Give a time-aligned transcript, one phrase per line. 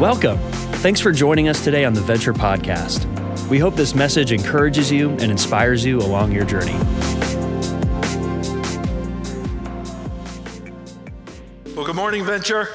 [0.00, 0.38] Welcome.
[0.82, 3.06] Thanks for joining us today on the Venture Podcast.
[3.48, 6.74] We hope this message encourages you and inspires you along your journey.
[11.76, 12.68] Well, good morning, Venture.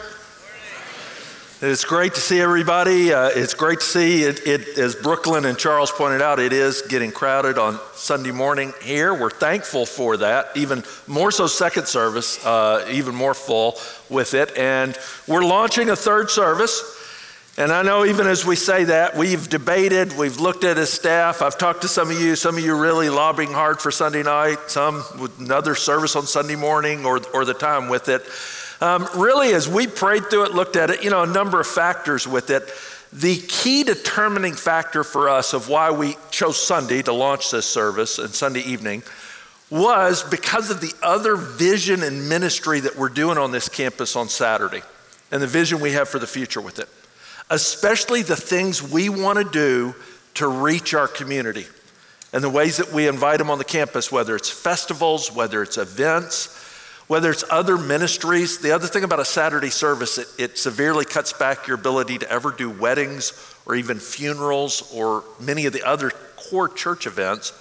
[1.61, 3.11] It's great to see everybody.
[3.11, 6.83] Uh, it's great to see it, it, as Brooklyn and Charles pointed out, it is
[6.83, 9.13] getting crowded on Sunday morning here.
[9.13, 10.55] We're thankful for that.
[10.55, 13.77] Even more so, second service, uh, even more full
[14.09, 14.57] with it.
[14.57, 16.95] And we're launching a third service.
[17.59, 21.41] And I know even as we say that, we've debated, we've looked at as staff.
[21.41, 24.57] I've talked to some of you, some of you really lobbying hard for Sunday night,
[24.67, 28.23] some with another service on Sunday morning or, or the time with it.
[28.81, 31.67] Um, really, as we prayed through it, looked at it, you know, a number of
[31.67, 32.63] factors with it.
[33.11, 38.19] The key determining factor for us of why we chose Sunday to launch this service
[38.19, 39.03] and Sunday evening
[39.69, 44.29] was because of the other vision and ministry that we're doing on this campus on
[44.29, 44.81] Saturday
[45.29, 46.87] and the vision we have for the future with it,
[47.49, 49.95] especially the things we want to do
[50.35, 51.65] to reach our community
[52.31, 55.77] and the ways that we invite them on the campus, whether it's festivals, whether it's
[55.77, 56.59] events
[57.09, 58.59] whether it's other ministries.
[58.59, 62.31] The other thing about a Saturday service, it, it severely cuts back your ability to
[62.31, 63.33] ever do weddings
[63.65, 67.51] or even funerals or many of the other core church events.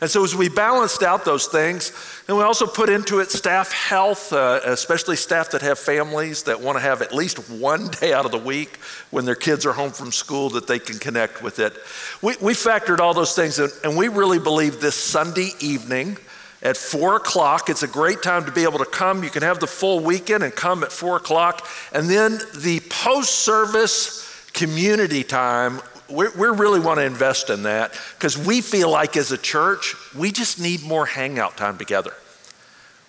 [0.00, 1.92] And so, as we balanced out those things,
[2.28, 6.60] and we also put into it staff health, uh, especially staff that have families that
[6.60, 8.76] want to have at least one day out of the week
[9.10, 11.74] when their kids are home from school that they can connect with it.
[12.22, 16.16] We, we factored all those things in, and we really believe this Sunday evening
[16.62, 17.68] at four o'clock.
[17.68, 19.22] It's a great time to be able to come.
[19.22, 21.66] You can have the full weekend and come at four o'clock.
[21.92, 28.38] And then the post service community time, we really want to invest in that because
[28.38, 32.12] we feel like as a church, we just need more hangout time together.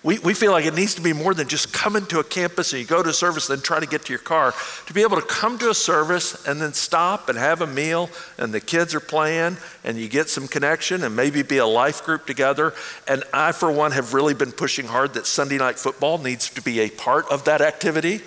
[0.01, 2.71] We, we feel like it needs to be more than just coming to a campus
[2.71, 4.53] and you go to a service, then try to get to your car.
[4.85, 8.09] To be able to come to a service and then stop and have a meal,
[8.37, 12.05] and the kids are playing, and you get some connection, and maybe be a life
[12.05, 12.73] group together.
[13.09, 16.61] And I, for one, have really been pushing hard that Sunday night football needs to
[16.61, 18.21] be a part of that activity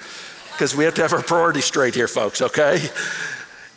[0.52, 2.82] because we have to have our priorities straight here, folks, okay?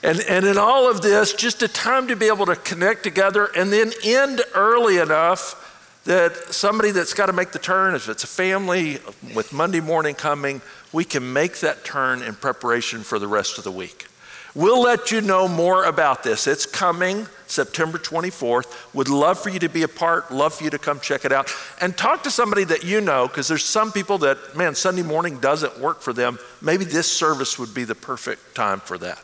[0.06, 3.50] And, and in all of this, just a time to be able to connect together
[3.58, 8.24] and then end early enough that somebody that's got to make the turn, if it's
[8.24, 9.00] a family
[9.34, 10.62] with Monday morning coming,
[10.94, 14.06] we can make that turn in preparation for the rest of the week.
[14.54, 16.46] We'll let you know more about this.
[16.46, 18.94] It's coming September 24th.
[18.94, 21.32] Would love for you to be a part, love for you to come check it
[21.32, 21.52] out.
[21.82, 25.40] And talk to somebody that you know, because there's some people that, man, Sunday morning
[25.40, 26.38] doesn't work for them.
[26.62, 29.20] Maybe this service would be the perfect time for that.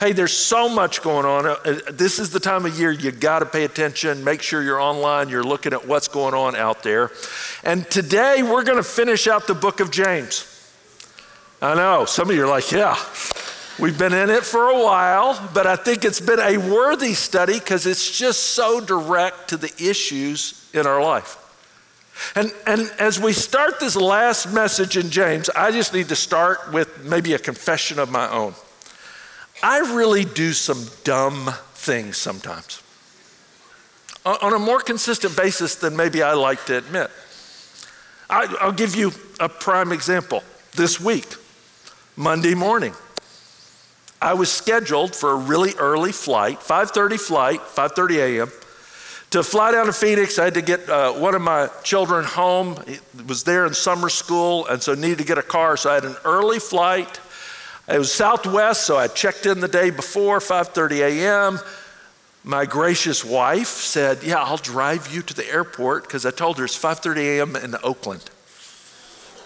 [0.00, 1.46] Hey, there's so much going on.
[1.46, 4.24] Uh, this is the time of year you got to pay attention.
[4.24, 7.10] Make sure you're online, you're looking at what's going on out there.
[7.62, 10.46] And today we're going to finish out the book of James.
[11.62, 12.96] I know, some of you are like, yeah,
[13.78, 17.58] we've been in it for a while, but I think it's been a worthy study
[17.58, 21.36] because it's just so direct to the issues in our life.
[22.34, 26.72] And, and as we start this last message in James, I just need to start
[26.72, 28.54] with maybe a confession of my own.
[29.62, 32.82] I really do some dumb things sometimes
[34.24, 37.10] on a more consistent basis than maybe I like to admit.
[38.28, 40.44] I, will give you a prime example.
[40.76, 41.26] This week,
[42.16, 42.94] Monday morning,
[44.22, 48.52] I was scheduled for a really early flight, 5:30 flight, 5:30 a.m.
[49.30, 52.82] To fly down to Phoenix, I had to get uh, one of my children home.
[52.86, 55.76] He was there in summer school, and so needed to get a car.
[55.76, 57.18] So I had an early flight
[57.90, 61.60] it was Southwest, so I checked in the day before, 5:30 a.m.
[62.42, 66.64] My gracious wife said, "Yeah, I'll drive you to the airport because I told her
[66.64, 67.56] it's 5:30 a.m.
[67.56, 68.30] in Oakland."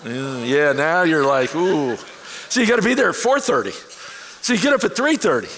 [0.05, 1.97] Mm, yeah, now you're like, "Ooh."
[2.49, 3.73] So you got to be there at 4:30.
[4.43, 5.49] So you get up at 3:30.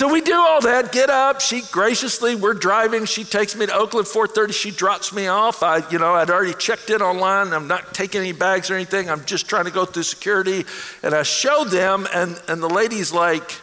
[0.00, 3.74] So we do all that, get up, she graciously, we're driving, she takes me to
[3.74, 5.62] Oakland 4:30, she drops me off.
[5.62, 9.10] I, you know, I'd already checked in online, I'm not taking any bags or anything,
[9.10, 10.64] I'm just trying to go through security.
[11.02, 13.60] And I showed them, and, and the lady's like,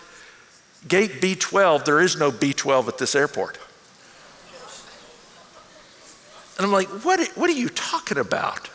[0.88, 3.58] gate B12, there is no B12 at this airport.
[6.58, 8.70] And I'm like, what, what are you talking about?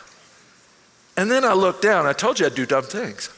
[1.15, 3.29] And then I looked down, I told you I'd do dumb things.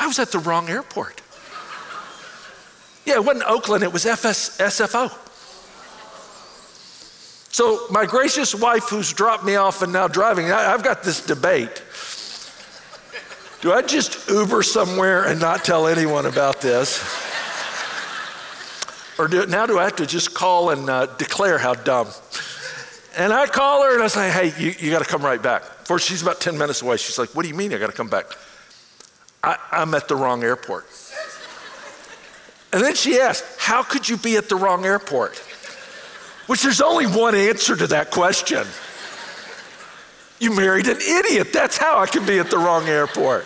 [0.00, 1.22] I was at the wrong airport.
[3.04, 5.10] Yeah, it wasn't Oakland, it was FS, SFO.
[7.52, 11.24] So, my gracious wife, who's dropped me off and now driving, I, I've got this
[11.24, 11.82] debate.
[13.60, 17.02] Do I just Uber somewhere and not tell anyone about this?
[19.18, 22.08] Or do, now do I have to just call and uh, declare how dumb?
[23.18, 25.62] And I call her and I say, hey, you, you got to come right back.
[25.84, 26.96] For she's about 10 minutes away.
[26.96, 28.26] She's like, what do you mean I got to come back?
[29.42, 30.86] I, I'm at the wrong airport.
[32.72, 35.36] And then she asked, How could you be at the wrong airport?
[36.46, 38.66] Which there's only one answer to that question.
[40.40, 41.52] You married an idiot.
[41.52, 43.44] That's how I could be at the wrong airport.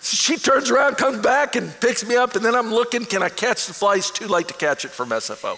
[0.00, 3.30] She turns around, comes back, and picks me up, and then I'm looking, can I
[3.30, 3.98] catch the flight?
[3.98, 5.56] It's too late to catch it from SFO.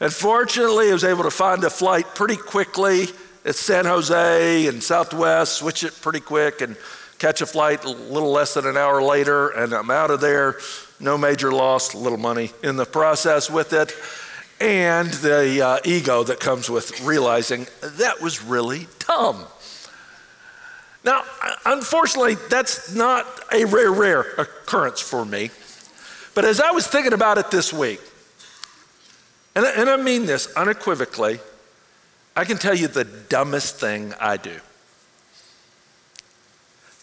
[0.00, 3.06] And fortunately, I was able to find a flight pretty quickly
[3.44, 6.76] at San Jose and Southwest, switch it pretty quick, and
[7.18, 10.56] catch a flight a little less than an hour later, and I'm out of there.
[11.00, 13.92] No major loss, little money in the process with it,
[14.60, 19.44] and the uh, ego that comes with realizing that was really dumb.
[21.04, 21.22] Now,
[21.66, 25.50] unfortunately, that's not a rare, rare occurrence for me.
[26.34, 28.00] But as I was thinking about it this week,
[29.54, 31.40] and, and I mean this unequivocally,
[32.34, 34.58] I can tell you the dumbest thing I do.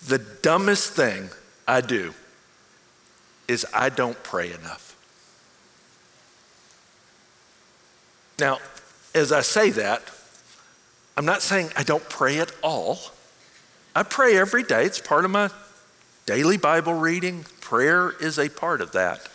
[0.08, 1.30] The dumbest thing
[1.68, 2.14] I do
[3.52, 4.96] is I don't pray enough.
[8.40, 8.60] Now,
[9.14, 10.02] as I say that,
[11.18, 12.98] I'm not saying I don't pray at all.
[13.94, 14.86] I pray every day.
[14.86, 15.50] It's part of my
[16.26, 17.46] daily Bible reading.
[17.60, 19.28] Prayer is a part of that.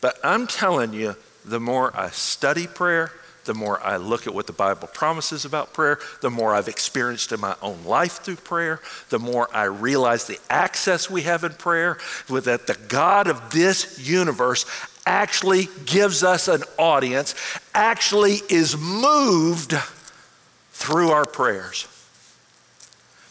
[0.00, 3.12] But I'm telling you, the more I study prayer,
[3.44, 7.32] the more I look at what the Bible promises about prayer, the more I've experienced
[7.32, 11.52] in my own life through prayer, the more I realize the access we have in
[11.52, 11.98] prayer,
[12.28, 14.66] that the God of this universe
[15.06, 17.34] actually gives us an audience,
[17.74, 19.74] actually is moved
[20.72, 21.86] through our prayers.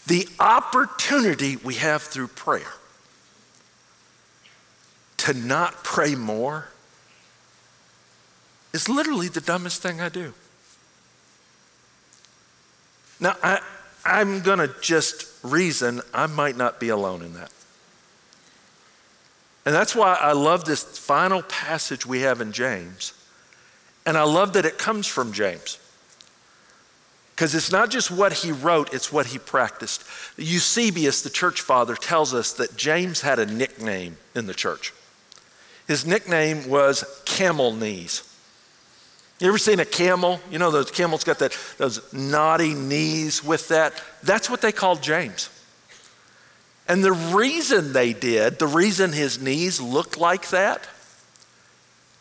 [0.07, 2.73] The opportunity we have through prayer
[5.17, 6.69] to not pray more
[8.73, 10.33] is literally the dumbest thing I do.
[13.19, 13.59] Now, I,
[14.05, 17.51] I'm going to just reason I might not be alone in that.
[19.65, 23.13] And that's why I love this final passage we have in James.
[24.05, 25.77] And I love that it comes from James.
[27.35, 30.03] Because it's not just what he wrote, it's what he practiced.
[30.37, 34.93] Eusebius, the church father, tells us that James had a nickname in the church.
[35.87, 38.28] His nickname was camel knees.
[39.39, 40.41] You ever seen a camel?
[40.51, 43.93] You know, those camels got that, those knotty knees with that?
[44.21, 45.49] That's what they called James.
[46.87, 50.87] And the reason they did, the reason his knees looked like that,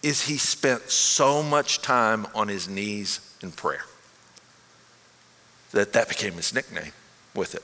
[0.03, 3.85] is he spent so much time on his knees in prayer
[5.73, 6.93] that that became his nickname
[7.35, 7.63] with it.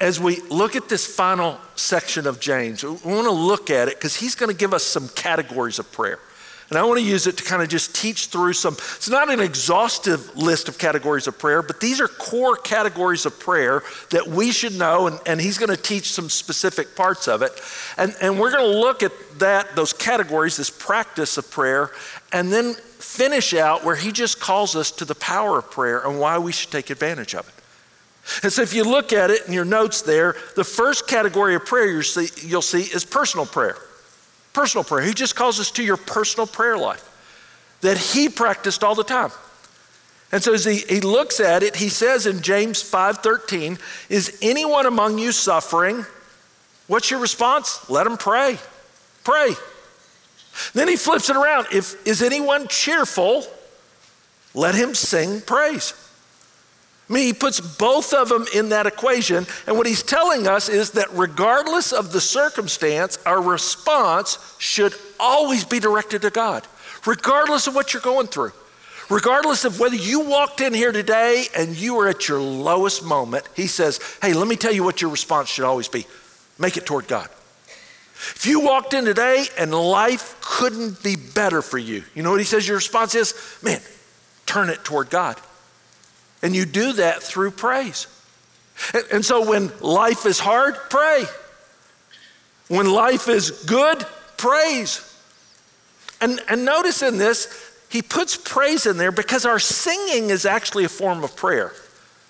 [0.00, 3.96] As we look at this final section of James, we want to look at it
[3.96, 6.18] because he's going to give us some categories of prayer.
[6.70, 8.74] And I want to use it to kind of just teach through some.
[8.74, 13.40] It's not an exhaustive list of categories of prayer, but these are core categories of
[13.40, 17.42] prayer that we should know, and, and he's going to teach some specific parts of
[17.42, 17.60] it.
[17.98, 21.90] And, and we're going to look at that, those categories, this practice of prayer,
[22.32, 26.20] and then finish out where he just calls us to the power of prayer and
[26.20, 27.54] why we should take advantage of it.
[28.44, 31.66] And so if you look at it in your notes there, the first category of
[31.66, 33.76] prayer see, you'll see is personal prayer.
[34.60, 35.06] Personal prayer.
[35.06, 37.02] He just calls us to your personal prayer life
[37.80, 39.30] that he practiced all the time.
[40.32, 43.80] And so as he, he looks at it, he says in James 5:13,
[44.10, 46.04] is anyone among you suffering?
[46.88, 47.88] What's your response?
[47.88, 48.58] Let him pray.
[49.24, 49.54] Pray.
[50.74, 51.68] Then he flips it around.
[51.72, 53.46] If is anyone cheerful,
[54.52, 55.94] let him sing praise.
[57.10, 59.44] I mean, he puts both of them in that equation.
[59.66, 65.64] And what he's telling us is that regardless of the circumstance, our response should always
[65.64, 66.64] be directed to God,
[67.04, 68.52] regardless of what you're going through.
[69.10, 73.44] Regardless of whether you walked in here today and you were at your lowest moment,
[73.56, 76.06] he says, Hey, let me tell you what your response should always be
[76.60, 77.28] make it toward God.
[78.14, 82.38] If you walked in today and life couldn't be better for you, you know what
[82.38, 83.34] he says your response is?
[83.62, 83.80] Man,
[84.46, 85.40] turn it toward God.
[86.42, 88.06] And you do that through praise.
[88.94, 91.24] And, and so when life is hard, pray.
[92.68, 94.06] When life is good,
[94.36, 95.06] praise.
[96.20, 100.84] And, and notice in this, he puts praise in there because our singing is actually
[100.84, 101.72] a form of prayer.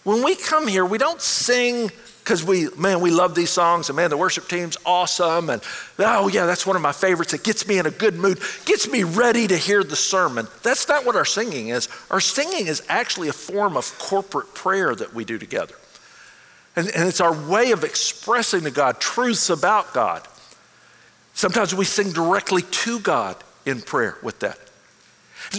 [0.05, 1.91] When we come here, we don't sing
[2.31, 5.61] because we, man, we love these songs, and man, the worship team's awesome, and
[5.99, 7.35] oh yeah, that's one of my favorites.
[7.35, 10.47] It gets me in a good mood, gets me ready to hear the sermon.
[10.63, 11.89] That's not what our singing is.
[12.11, 15.75] Our singing is actually a form of corporate prayer that we do together.
[16.77, 20.27] And, and it's our way of expressing to God truths about God.
[21.35, 24.59] Sometimes we sing directly to God in prayer with that.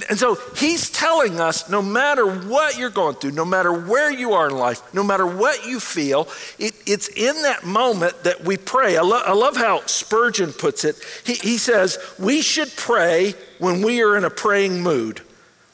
[0.09, 4.33] And so he's telling us no matter what you're going through, no matter where you
[4.33, 8.55] are in life, no matter what you feel, it, it's in that moment that we
[8.57, 8.95] pray.
[8.95, 10.95] I, lo- I love how Spurgeon puts it.
[11.25, 15.19] He, he says, We should pray when we are in a praying mood,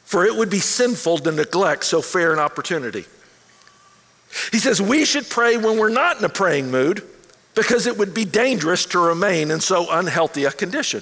[0.04, 3.06] for it would be sinful to neglect so fair an opportunity.
[4.52, 7.04] He says, We should pray when we're not in a praying mood,
[7.54, 11.02] because it would be dangerous to remain in so unhealthy a condition.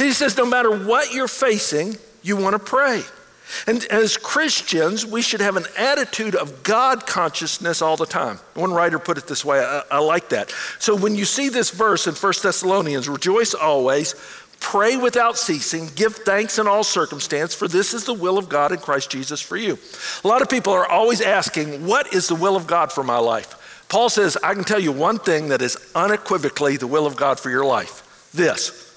[0.00, 3.02] He says, no matter what you're facing, you want to pray.
[3.66, 8.38] And as Christians, we should have an attitude of God consciousness all the time.
[8.54, 10.50] One writer put it this way I, I, like that.
[10.78, 14.14] So when you see this verse in 1 Thessalonians, rejoice always,
[14.60, 18.72] pray without ceasing, give thanks in all circumstance, for this is the will of God
[18.72, 19.78] in Christ Jesus for you.
[20.24, 23.18] A lot of people are always asking, What is the will of God for my
[23.18, 23.84] life?
[23.88, 27.40] Paul says, I can tell you one thing that is unequivocally the will of God
[27.40, 28.89] for your life this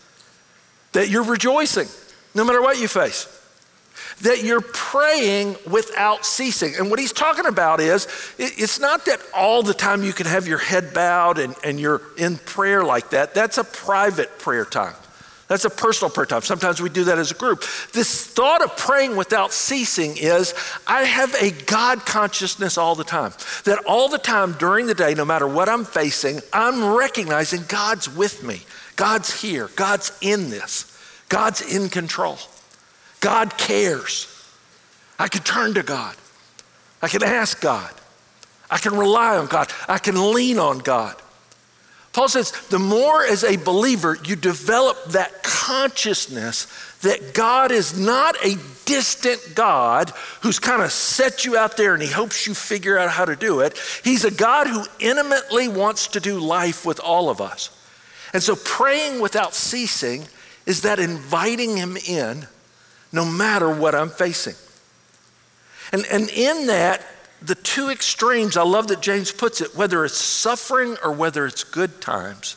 [0.93, 1.87] that you're rejoicing
[2.35, 3.27] no matter what you face,
[4.21, 6.75] that you're praying without ceasing.
[6.75, 8.07] And what he's talking about is
[8.37, 12.01] it's not that all the time you can have your head bowed and, and you're
[12.17, 13.33] in prayer like that.
[13.33, 14.95] That's a private prayer time.
[15.47, 16.41] That's a personal prayer time.
[16.41, 17.63] Sometimes we do that as a group.
[17.91, 20.55] This thought of praying without ceasing is
[20.87, 23.33] I have a God consciousness all the time.
[23.65, 28.09] That all the time during the day, no matter what I'm facing, I'm recognizing God's
[28.09, 28.61] with me.
[28.95, 29.69] God's here.
[29.75, 30.89] God's in this.
[31.29, 32.37] God's in control.
[33.19, 34.27] God cares.
[35.17, 36.15] I can turn to God.
[37.01, 37.91] I can ask God.
[38.69, 39.71] I can rely on God.
[39.87, 41.15] I can lean on God.
[42.11, 46.67] Paul says the more as a believer you develop that consciousness
[47.01, 52.03] that God is not a distant God who's kind of set you out there and
[52.03, 53.77] he hopes you figure out how to do it.
[54.03, 57.69] He's a God who intimately wants to do life with all of us.
[58.33, 60.25] And so praying without ceasing
[60.65, 62.47] is that inviting him in
[63.11, 64.55] no matter what I'm facing.
[65.91, 67.05] And, and in that,
[67.41, 71.63] the two extremes, I love that James puts it, whether it's suffering or whether it's
[71.63, 72.55] good times,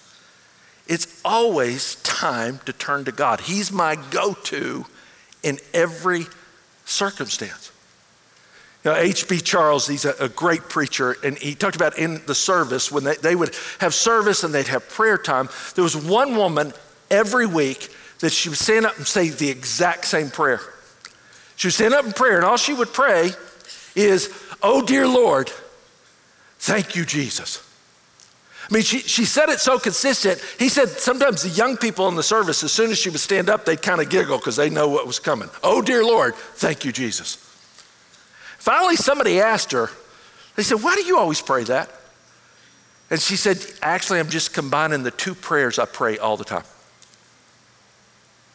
[0.86, 3.40] it's always time to turn to God.
[3.40, 4.86] He's my go to
[5.42, 6.26] in every
[6.84, 7.72] circumstance.
[8.86, 9.40] Know, H.B.
[9.40, 13.16] Charles, he's a, a, great preacher, and he talked about in the service when they,
[13.16, 15.48] they would have service and they'd have prayer time.
[15.74, 16.72] There was one woman
[17.10, 20.60] every week that she would stand up and say the exact same prayer.
[21.56, 23.32] She would stand up in prayer, and all she would pray
[23.96, 25.50] is, Oh, dear Lord,
[26.60, 27.68] thank you, Jesus.
[28.70, 30.40] I mean, she, she said it so consistent.
[30.60, 33.50] He said sometimes the young people in the service, as soon as she would stand
[33.50, 35.50] up, they'd kind of giggle because they know what was coming.
[35.64, 37.45] Oh, dear Lord, thank you, Jesus.
[38.66, 39.88] Finally, somebody asked her,
[40.56, 41.88] they said, Why do you always pray that?
[43.10, 46.64] And she said, Actually, I'm just combining the two prayers I pray all the time.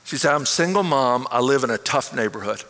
[0.04, 2.62] She said, I'm a single mom, I live in a tough neighborhood.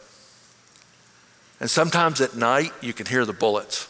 [1.60, 3.88] And sometimes at night, you can hear the bullets.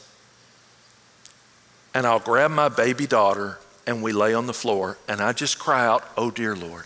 [1.93, 5.59] And I'll grab my baby daughter and we lay on the floor and I just
[5.59, 6.85] cry out, Oh, dear Lord.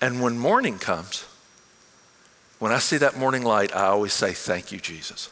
[0.00, 1.24] And when morning comes,
[2.60, 5.30] when I see that morning light, I always say, Thank you, Jesus.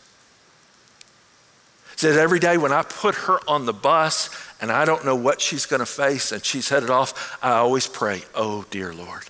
[1.95, 4.31] Said every day when I put her on the bus
[4.61, 7.87] and I don't know what she's going to face and she's headed off, I always
[7.87, 9.25] pray, Oh, dear Lord.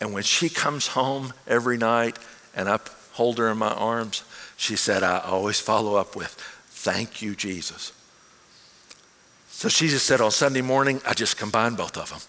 [0.00, 2.18] And when she comes home every night
[2.56, 2.80] and I
[3.12, 4.24] hold her in my arms,
[4.56, 6.32] she said, I always follow up with,
[6.70, 7.92] Thank you, Jesus.
[9.48, 12.20] So she just said on Sunday morning, I just combine both of them.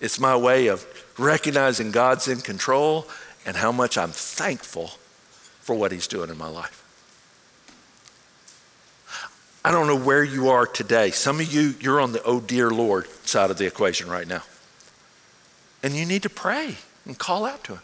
[0.00, 0.86] It's my way of
[1.18, 3.06] recognizing God's in control
[3.44, 4.92] and how much I'm thankful
[5.60, 6.78] for what He's doing in my life.
[9.64, 11.10] I don't know where you are today.
[11.10, 14.42] Some of you, you're on the oh dear Lord side of the equation right now.
[15.82, 17.82] And you need to pray and call out to Him.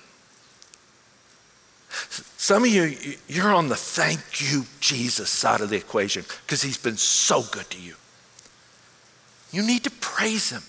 [1.90, 2.94] Some of you,
[3.28, 7.70] you're on the thank you, Jesus side of the equation because He's been so good
[7.70, 7.94] to you.
[9.52, 10.62] You need to praise Him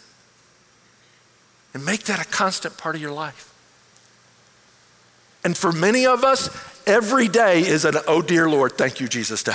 [1.74, 3.54] and make that a constant part of your life.
[5.44, 6.50] And for many of us,
[6.86, 9.54] every day is an oh dear Lord, thank you, Jesus day.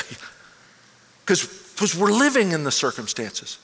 [1.25, 3.59] Because we're living in the circumstances.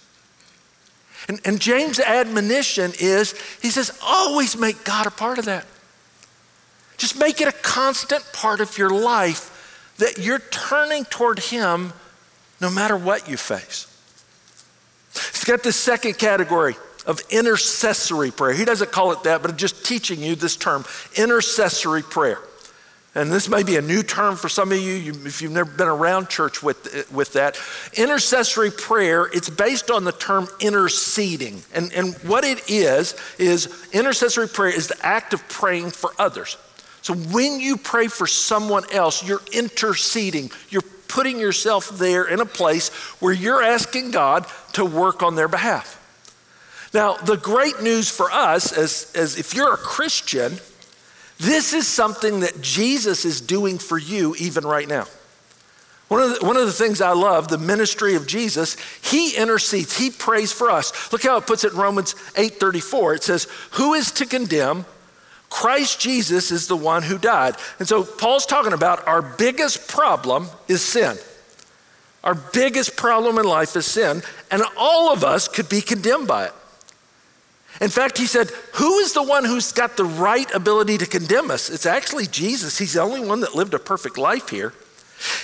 [1.28, 5.66] And, and James' admonition is he says, always make God a part of that.
[6.96, 11.92] Just make it a constant part of your life that you're turning toward Him
[12.60, 13.86] no matter what you face.
[15.12, 16.76] It's got this second category
[17.06, 18.52] of intercessory prayer.
[18.52, 20.84] He doesn't call it that, but I'm just teaching you this term,
[21.16, 22.38] intercessory prayer.
[23.14, 25.70] and this may be a new term for some of you, you if you've never
[25.70, 27.58] been around church with, with that.
[27.96, 31.60] Intercessory prayer, it's based on the term interceding.
[31.74, 36.56] And, and what it is, is intercessory prayer is the act of praying for others.
[37.02, 40.50] So when you pray for someone else, you're interceding.
[40.68, 42.90] You're putting yourself there in a place
[43.20, 45.99] where you're asking God to work on their behalf.
[46.92, 50.58] Now, the great news for us, as, as if you're a Christian,
[51.38, 55.06] this is something that Jesus is doing for you even right now.
[56.08, 59.96] One of, the, one of the things I love, the ministry of Jesus, he intercedes,
[59.96, 61.12] he prays for us.
[61.12, 63.14] Look how it puts it in Romans 8:34.
[63.14, 64.86] It says, "Who is to condemn?
[65.50, 70.48] Christ Jesus is the one who died." And so Paul's talking about our biggest problem
[70.66, 71.16] is sin.
[72.24, 76.46] Our biggest problem in life is sin, and all of us could be condemned by
[76.46, 76.54] it.
[77.80, 81.50] In fact, he said, Who is the one who's got the right ability to condemn
[81.50, 81.70] us?
[81.70, 82.78] It's actually Jesus.
[82.78, 84.74] He's the only one that lived a perfect life here.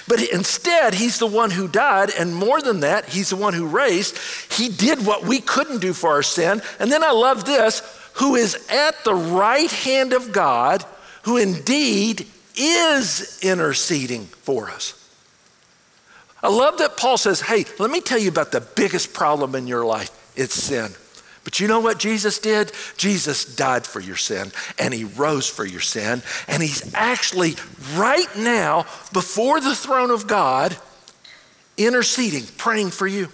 [0.09, 3.67] But instead, he's the one who died, and more than that, he's the one who
[3.67, 4.17] raised.
[4.53, 6.63] He did what we couldn't do for our sin.
[6.79, 7.83] And then I love this
[8.15, 10.85] who is at the right hand of God,
[11.25, 14.95] who indeed is interceding for us.
[16.43, 19.67] I love that Paul says, Hey, let me tell you about the biggest problem in
[19.67, 20.93] your life it's sin.
[21.47, 22.73] But you know what Jesus did?
[22.97, 24.51] Jesus died for your sin
[24.81, 26.25] and he rose for your sin.
[26.49, 27.55] And he's actually
[27.95, 30.77] right now before the throne of God
[31.77, 33.29] interceding, praying for you,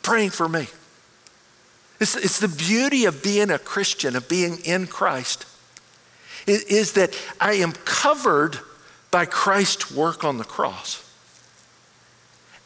[0.00, 0.68] praying for me.
[2.00, 5.44] It's, it's the beauty of being a Christian, of being in Christ,
[6.46, 8.58] is, is that I am covered
[9.10, 11.06] by Christ's work on the cross.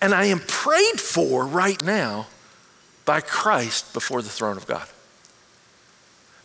[0.00, 2.29] And I am prayed for right now
[3.06, 4.86] by Christ before the throne of God.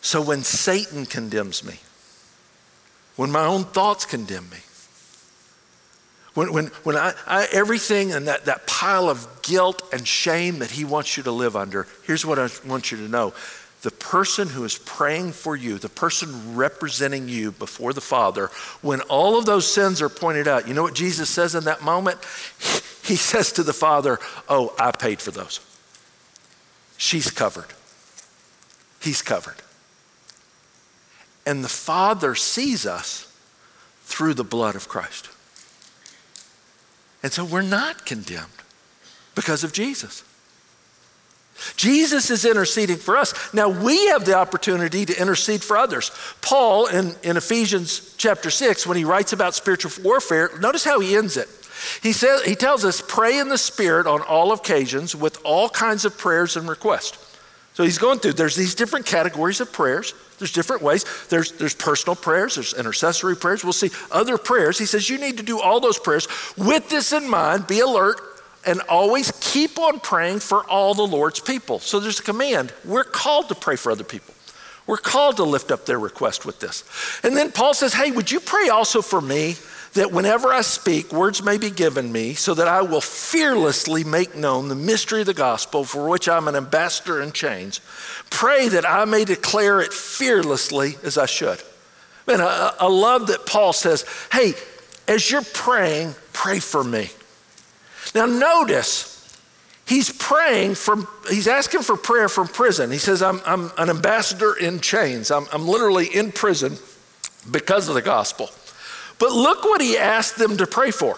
[0.00, 1.74] So when Satan condemns me,
[3.16, 4.58] when my own thoughts condemn me,
[6.34, 10.70] when, when, when I, I, everything and that, that pile of guilt and shame that
[10.70, 13.34] he wants you to live under, here's what I want you to know.
[13.82, 18.46] The person who is praying for you, the person representing you before the Father,
[18.80, 21.82] when all of those sins are pointed out, you know what Jesus says in that
[21.82, 22.18] moment?
[23.04, 25.58] He says to the Father, Oh, I paid for those.
[27.02, 27.66] She's covered.
[29.00, 29.56] He's covered.
[31.44, 33.26] And the Father sees us
[34.04, 35.28] through the blood of Christ.
[37.24, 38.52] And so we're not condemned
[39.34, 40.22] because of Jesus.
[41.76, 43.52] Jesus is interceding for us.
[43.52, 46.12] Now we have the opportunity to intercede for others.
[46.40, 51.16] Paul in, in Ephesians chapter 6, when he writes about spiritual warfare, notice how he
[51.16, 51.48] ends it.
[52.02, 56.04] He, says, he tells us, pray in the Spirit on all occasions with all kinds
[56.04, 57.18] of prayers and requests.
[57.74, 60.14] So he's going through, there's these different categories of prayers.
[60.38, 61.04] There's different ways.
[61.28, 63.64] There's, there's personal prayers, there's intercessory prayers.
[63.64, 64.78] We'll see other prayers.
[64.78, 66.28] He says you need to do all those prayers.
[66.56, 68.20] With this in mind, be alert
[68.66, 71.78] and always keep on praying for all the Lord's people.
[71.78, 72.72] So there's a command.
[72.84, 74.34] We're called to pray for other people.
[74.86, 76.84] We're called to lift up their request with this.
[77.22, 79.56] And then Paul says, Hey, would you pray also for me?
[79.94, 84.34] That whenever I speak, words may be given me, so that I will fearlessly make
[84.34, 87.80] known the mystery of the gospel for which I'm an ambassador in chains.
[88.30, 91.62] Pray that I may declare it fearlessly as I should.
[92.26, 94.54] Man, I, I love that Paul says, hey,
[95.08, 97.10] as you're praying, pray for me.
[98.14, 99.36] Now, notice,
[99.86, 102.90] he's praying from, he's asking for prayer from prison.
[102.90, 105.30] He says, I'm, I'm an ambassador in chains.
[105.30, 106.78] I'm, I'm literally in prison
[107.50, 108.50] because of the gospel.
[109.22, 111.16] But look what he asked them to pray for.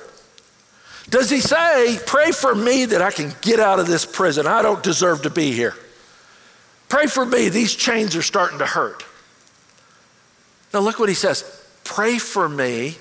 [1.09, 4.47] Does he say, Pray for me that I can get out of this prison?
[4.47, 5.75] I don't deserve to be here.
[6.91, 9.07] Pray for me, these chains are starting to hurt.
[10.75, 11.45] Now, look what he says
[11.83, 12.99] Pray for me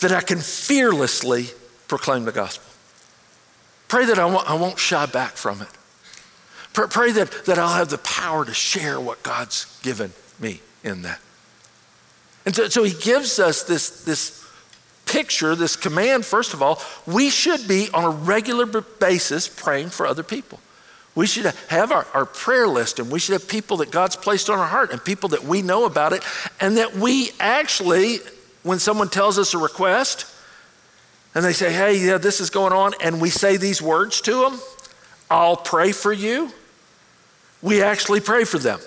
[0.00, 1.50] that I can fearlessly
[1.86, 2.68] proclaim the gospel.
[3.86, 5.68] Pray that I won't, I won't shy back from it.
[6.72, 11.20] Pray that, that I'll have the power to share what God's given me in that.
[12.48, 14.42] And so, so he gives us this, this
[15.04, 20.06] picture, this command, first of all, we should be on a regular basis praying for
[20.06, 20.58] other people.
[21.14, 24.48] We should have our, our prayer list and we should have people that God's placed
[24.48, 26.22] on our heart and people that we know about it,
[26.58, 28.20] and that we actually,
[28.62, 30.24] when someone tells us a request
[31.34, 34.32] and they say, hey, yeah, this is going on, and we say these words to
[34.40, 34.58] them,
[35.30, 36.50] I'll pray for you,
[37.60, 38.80] we actually pray for them.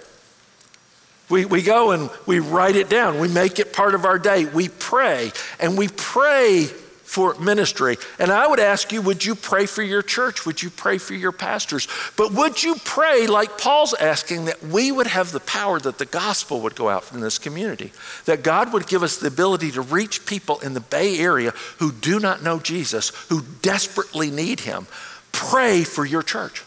[1.31, 3.19] We, we go and we write it down.
[3.19, 4.45] We make it part of our day.
[4.45, 6.65] We pray, and we pray
[7.11, 7.97] for ministry.
[8.19, 10.45] And I would ask you, would you pray for your church?
[10.45, 11.87] Would you pray for your pastors?
[12.15, 16.05] But would you pray, like Paul's asking, that we would have the power that the
[16.05, 17.91] gospel would go out from this community?
[18.25, 21.91] That God would give us the ability to reach people in the Bay Area who
[21.91, 24.87] do not know Jesus, who desperately need him.
[25.33, 26.63] Pray for your church.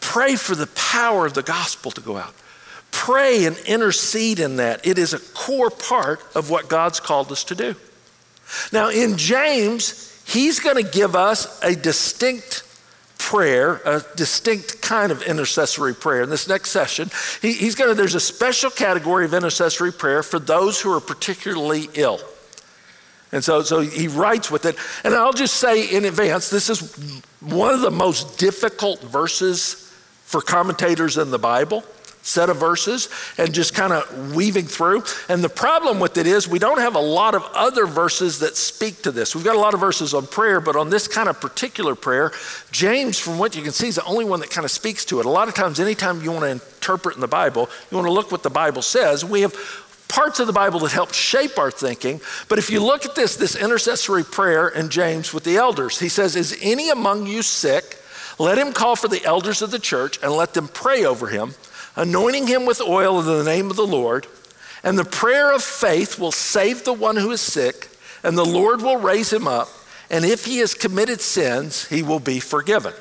[0.00, 2.34] Pray for the power of the gospel to go out.
[2.96, 4.86] Pray and intercede in that.
[4.86, 7.76] It is a core part of what God's called us to do.
[8.72, 12.62] Now, in James, he's going to give us a distinct
[13.18, 16.22] prayer, a distinct kind of intercessory prayer.
[16.22, 17.10] In this next session,
[17.42, 21.00] he, he's going to, there's a special category of intercessory prayer for those who are
[21.00, 22.18] particularly ill.
[23.30, 24.74] And so, so he writes with it.
[25.04, 26.96] And I'll just say in advance, this is
[27.40, 29.92] one of the most difficult verses
[30.24, 31.84] for commentators in the Bible
[32.26, 33.08] set of verses
[33.38, 35.04] and just kind of weaving through.
[35.28, 38.56] And the problem with it is we don't have a lot of other verses that
[38.56, 39.34] speak to this.
[39.34, 42.32] We've got a lot of verses on prayer, but on this kind of particular prayer,
[42.72, 45.20] James, from what you can see, is the only one that kind of speaks to
[45.20, 45.26] it.
[45.26, 48.12] A lot of times, anytime you want to interpret in the Bible, you want to
[48.12, 49.24] look what the Bible says.
[49.24, 49.54] We have
[50.08, 52.20] parts of the Bible that help shape our thinking.
[52.48, 56.08] But if you look at this, this intercessory prayer in James with the elders, he
[56.08, 57.98] says, Is any among you sick?
[58.38, 61.54] Let him call for the elders of the church and let them pray over him
[61.96, 64.26] anointing him with oil in the name of the Lord.
[64.82, 67.88] And the prayer of faith will save the one who is sick,
[68.22, 69.68] and the Lord will raise him up.
[70.10, 72.92] And if he has committed sins, he will be forgiven.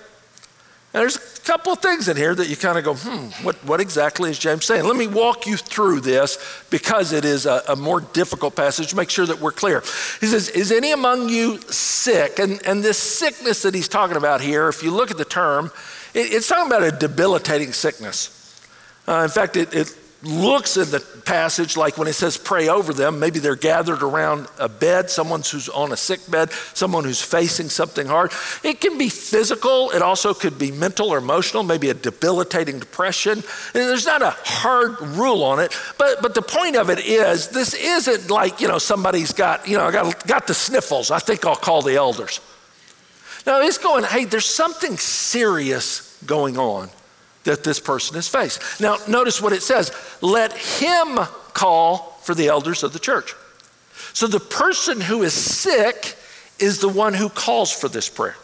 [0.96, 3.58] And there's a couple of things in here that you kind of go, hmm, what,
[3.66, 4.86] what exactly is James saying?
[4.86, 6.38] Let me walk you through this
[6.70, 9.82] because it is a, a more difficult passage make sure that we're clear.
[10.22, 12.40] He says, Is any among you sick?
[12.40, 15.70] And, and this sickness that he's talking about here, if you look at the term,
[16.14, 18.45] it, it's talking about a debilitating sickness.
[19.08, 22.94] Uh, in fact, it, it looks in the passage like when it says pray over
[22.94, 27.22] them, maybe they're gathered around a bed, someone who's on a sick bed, someone who's
[27.22, 28.32] facing something hard.
[28.64, 33.44] It can be physical, it also could be mental or emotional, maybe a debilitating depression.
[33.74, 37.74] There's not a hard rule on it, but, but the point of it is this
[37.74, 41.12] isn't like, you know, somebody's got, you know, I got, got the sniffles.
[41.12, 42.40] I think I'll call the elders.
[43.46, 46.90] Now it's going, hey, there's something serious going on
[47.46, 48.82] that this person has faced.
[48.82, 51.20] Now, notice what it says let him
[51.54, 53.34] call for the elders of the church.
[54.14, 56.18] So the person who is sick
[56.60, 58.36] is the one who calls for this prayer.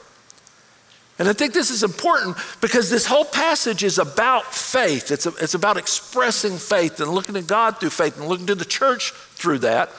[1.19, 5.11] And I think this is important because this whole passage is about faith.
[5.11, 8.55] It's, a, it's about expressing faith and looking to God through faith and looking to
[8.55, 9.89] the church through that.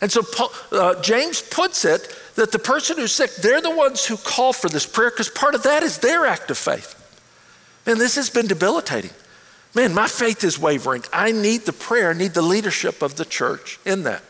[0.00, 0.22] And so
[0.72, 4.68] uh, James puts it that the person who's sick, they're the ones who call for
[4.68, 6.95] this prayer because part of that is their act of faith.
[7.86, 9.12] Man, this has been debilitating.
[9.74, 11.04] Man, my faith is wavering.
[11.12, 14.22] I need the prayer, I need the leadership of the church in that.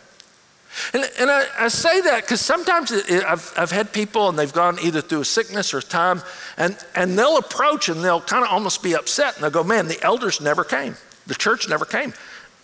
[0.92, 4.38] And, and I, I say that because sometimes it, it, I've, I've had people and
[4.38, 6.22] they've gone either through a sickness or time,
[6.58, 9.88] and, and they'll approach and they'll kind of almost be upset and they'll go, Man,
[9.88, 12.12] the elders never came, the church never came.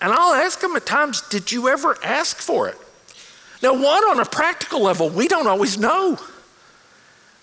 [0.01, 2.77] And I'll ask them at times, Did you ever ask for it?
[3.63, 6.19] Now, one, on a practical level, we don't always know.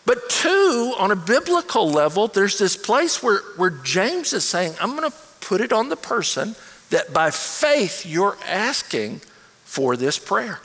[0.10, 4.96] But two, on a biblical level, there's this place where, where James is saying, I'm
[4.96, 6.56] going to put it on the person
[6.90, 9.22] that by faith you're asking
[9.66, 10.62] for this prayer.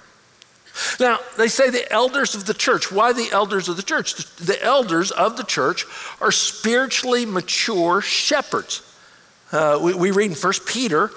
[0.99, 2.91] Now, they say the elders of the church.
[2.91, 4.15] Why the elders of the church?
[4.37, 5.85] The elders of the church
[6.23, 8.81] are spiritually mature shepherds.
[9.53, 11.11] Uh, we, we read in 1 Peter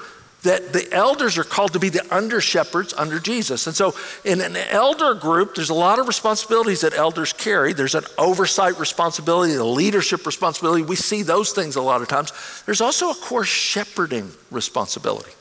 [0.44, 3.66] that the elders are called to be the under shepherds under Jesus.
[3.68, 7.74] And so, in an elder group, there's a lot of responsibilities that elders carry.
[7.74, 10.84] There's an oversight responsibility, a leadership responsibility.
[10.84, 12.32] We see those things a lot of times.
[12.66, 15.32] There's also a core shepherding responsibility.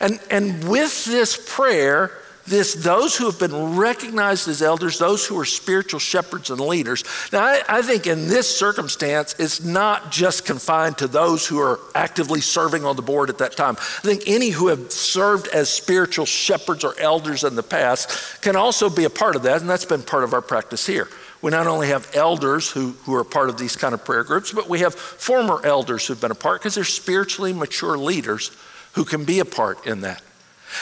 [0.00, 2.10] And, and with this prayer,
[2.46, 7.04] this those who have been recognized as elders, those who are spiritual shepherds and leaders.
[7.32, 11.78] Now, I, I, think in this circumstance, it's not just confined to those who are
[11.94, 13.76] actively serving on the board at that time.
[13.78, 18.56] I think any who have served as spiritual shepherds or elders in the past can
[18.56, 21.08] also be a part of that, and that's been part of our practice here.
[21.42, 24.52] We not only have elders who, who are part of these kind of prayer groups,
[24.52, 28.56] but we have former elders who've been a part because they're spiritually mature leaders
[28.92, 30.22] who can be a part in that.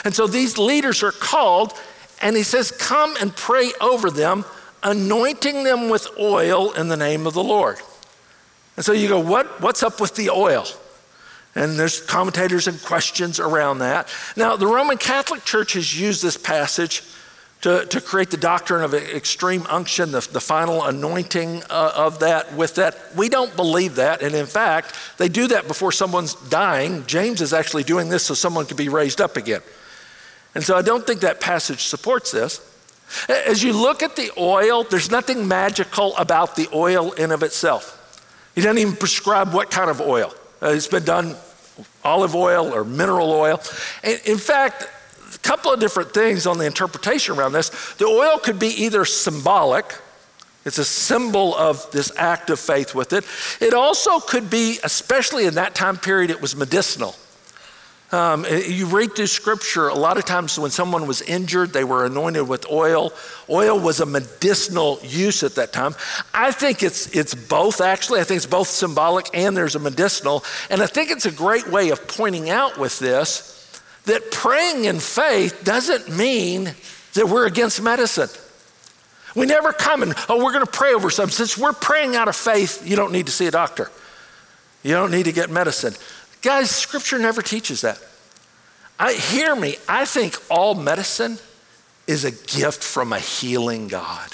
[0.03, 1.73] And so these leaders are called,
[2.21, 4.45] and he says, Come and pray over them,
[4.83, 7.77] anointing them with oil in the name of the Lord.
[8.77, 10.65] And so you go, what, What's up with the oil?
[11.53, 14.07] And there's commentators and questions around that.
[14.37, 17.03] Now, the Roman Catholic Church has used this passage
[17.61, 22.53] to, to create the doctrine of extreme unction, the, the final anointing uh, of that
[22.55, 22.97] with that.
[23.15, 24.21] We don't believe that.
[24.21, 27.05] And in fact, they do that before someone's dying.
[27.05, 29.61] James is actually doing this so someone can be raised up again.
[30.53, 32.67] And so I don't think that passage supports this.
[33.27, 37.97] As you look at the oil, there's nothing magical about the oil in of itself.
[38.55, 40.33] He doesn't even prescribe what kind of oil.
[40.61, 41.35] Uh, it's been done
[42.03, 43.61] olive oil or mineral oil.
[44.03, 44.87] And In fact,
[45.33, 47.69] a couple of different things on the interpretation around this.
[47.95, 49.97] The oil could be either symbolic,
[50.63, 53.25] it's a symbol of this act of faith with it.
[53.59, 57.15] It also could be, especially in that time period, it was medicinal.
[58.11, 62.05] Um, you read through scripture, a lot of times when someone was injured, they were
[62.05, 63.13] anointed with oil.
[63.49, 65.95] Oil was a medicinal use at that time.
[66.33, 68.19] I think it's, it's both, actually.
[68.19, 70.43] I think it's both symbolic and there's a medicinal.
[70.69, 73.47] And I think it's a great way of pointing out with this
[74.05, 76.73] that praying in faith doesn't mean
[77.13, 78.29] that we're against medicine.
[79.35, 81.31] We never come and, oh, we're going to pray over something.
[81.31, 83.89] Since we're praying out of faith, you don't need to see a doctor.
[84.83, 85.93] You don't need to get medicine.
[86.41, 88.01] Guys, scripture never teaches that.
[88.99, 91.37] I, hear me, I think all medicine
[92.07, 94.31] is a gift from a healing God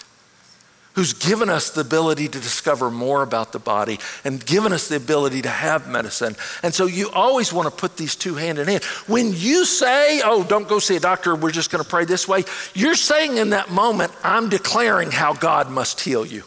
[0.97, 4.95] who's given us the ability to discover more about the body and given us the
[4.95, 6.35] ability to have medicine.
[6.63, 8.83] And so you always want to put these two hand in hand.
[9.05, 12.27] When you say, oh, don't go see a doctor, we're just going to pray this
[12.27, 16.43] way, you're saying in that moment, I'm declaring how God must heal you.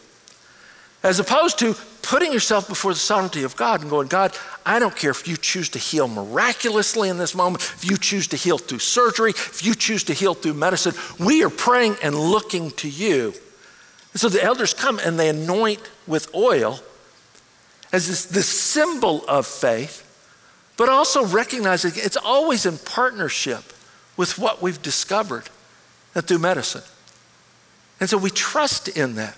[1.01, 4.35] As opposed to putting yourself before the sovereignty of God and going, God,
[4.65, 8.27] I don't care if you choose to heal miraculously in this moment, if you choose
[8.29, 10.93] to heal through surgery, if you choose to heal through medicine.
[11.19, 13.33] We are praying and looking to you.
[14.13, 16.79] And so the elders come and they anoint with oil
[17.93, 20.07] as this, this symbol of faith,
[20.77, 23.73] but also recognizing it's always in partnership
[24.17, 25.49] with what we've discovered
[26.13, 26.83] through medicine.
[27.99, 29.37] And so we trust in that.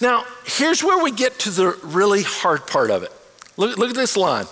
[0.00, 3.12] Now, here's where we get to the really hard part of it.
[3.56, 4.46] Look, look at this line.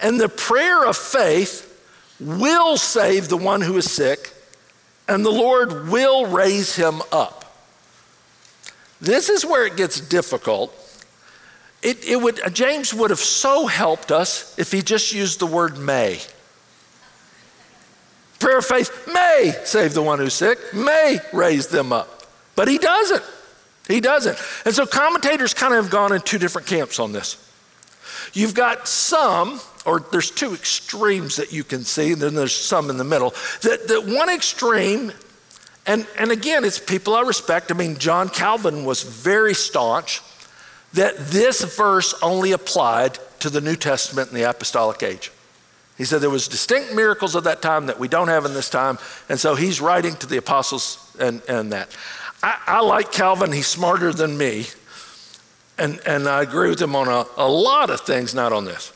[0.00, 1.64] And the prayer of faith
[2.20, 4.32] will save the one who is sick,
[5.06, 7.56] and the Lord will raise him up.
[9.00, 10.74] This is where it gets difficult.
[11.82, 15.78] It, it would, James would have so helped us if he just used the word
[15.78, 16.20] may.
[18.40, 22.24] Prayer of faith may save the one who's sick, may raise them up.
[22.56, 23.22] But he doesn't.
[23.88, 24.38] He doesn't.
[24.64, 27.44] And so commentators kind of have gone in two different camps on this.
[28.34, 32.90] You've got some, or there's two extremes that you can see, and then there's some
[32.90, 33.30] in the middle.
[33.62, 35.12] That, that one extreme,
[35.86, 37.72] and, and again, it's people I respect.
[37.72, 40.20] I mean, John Calvin was very staunch
[40.92, 45.32] that this verse only applied to the New Testament and the apostolic age.
[45.96, 48.70] He said there was distinct miracles of that time that we don't have in this
[48.70, 48.98] time,
[49.28, 51.88] and so he's writing to the apostles and, and that.
[52.42, 54.66] I, I like Calvin, he's smarter than me.
[55.78, 58.92] And, and I agree with him on a, a lot of things, not on this.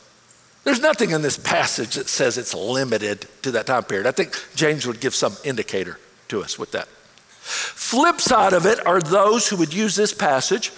[0.63, 4.07] There's nothing in this passage that says it's limited to that time period.
[4.07, 6.87] I think James would give some indicator to us with that.
[6.87, 10.71] Flip side of it are those who would use this passage,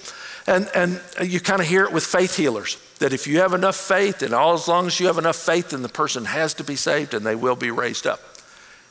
[0.48, 3.76] and, and you kind of hear it with faith healers that if you have enough
[3.76, 6.64] faith, and all as long as you have enough faith, then the person has to
[6.64, 8.20] be saved and they will be raised up.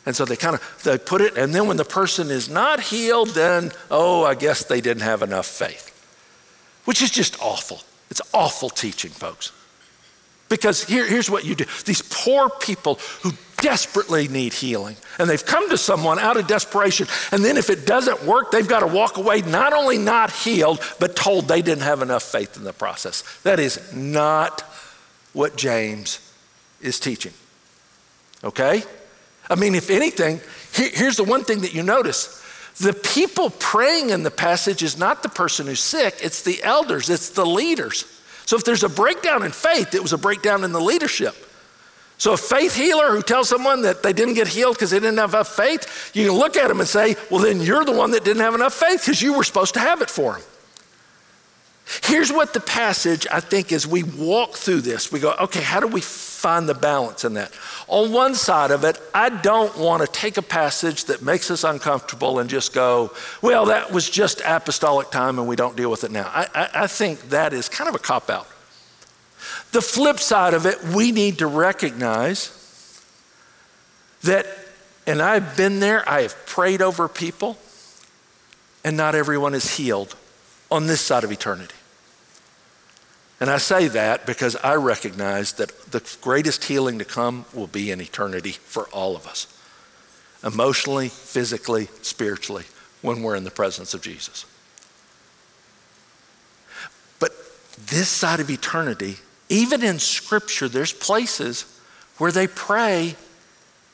[0.06, 2.80] And so they kind of they put it, and then when the person is not
[2.80, 5.90] healed, then oh, I guess they didn't have enough faith,
[6.84, 7.80] which is just awful.
[8.10, 9.52] It's awful teaching, folks.
[10.50, 15.44] Because here, here's what you do these poor people who desperately need healing, and they've
[15.44, 18.86] come to someone out of desperation, and then if it doesn't work, they've got to
[18.86, 22.74] walk away not only not healed, but told they didn't have enough faith in the
[22.74, 23.22] process.
[23.42, 24.60] That is not
[25.32, 26.20] what James
[26.82, 27.32] is teaching.
[28.44, 28.82] Okay?
[29.50, 30.40] I mean, if anything,
[30.72, 32.42] here, here's the one thing that you notice
[32.80, 37.09] the people praying in the passage is not the person who's sick, it's the elders,
[37.09, 38.04] it's the leaders.
[38.46, 41.37] So if there's a breakdown in faith, it was a breakdown in the leadership.
[42.18, 45.18] So a faith healer who tells someone that they didn't get healed because they didn't
[45.18, 48.11] have enough faith, you can look at them and say, well, then you're the one
[48.12, 50.42] that didn't have enough faith because you were supposed to have it for them.
[51.87, 55.81] Here's what the passage, I think, as we walk through this, we go, okay, how
[55.81, 57.53] do we find the balance in that?
[57.88, 61.62] On one side of it, I don't want to take a passage that makes us
[61.62, 66.05] uncomfortable and just go, well, that was just apostolic time and we don't deal with
[66.05, 66.31] it now.
[66.35, 68.47] I, I, I think that is kind of a cop out.
[69.73, 72.51] The flip side of it, we need to recognize
[74.23, 74.47] that,
[75.07, 77.59] and I've been there, I have prayed over people,
[78.83, 80.16] and not everyone is healed
[80.74, 81.74] on this side of eternity.
[83.38, 87.90] And I say that because I recognize that the greatest healing to come will be
[87.92, 89.46] in eternity for all of us
[90.42, 92.64] emotionally, physically, spiritually,
[93.02, 94.46] when we're in the presence of Jesus.
[97.20, 97.30] But
[97.87, 99.16] this side of eternity,
[99.48, 101.64] even in Scripture, there's places
[102.18, 103.14] where they pray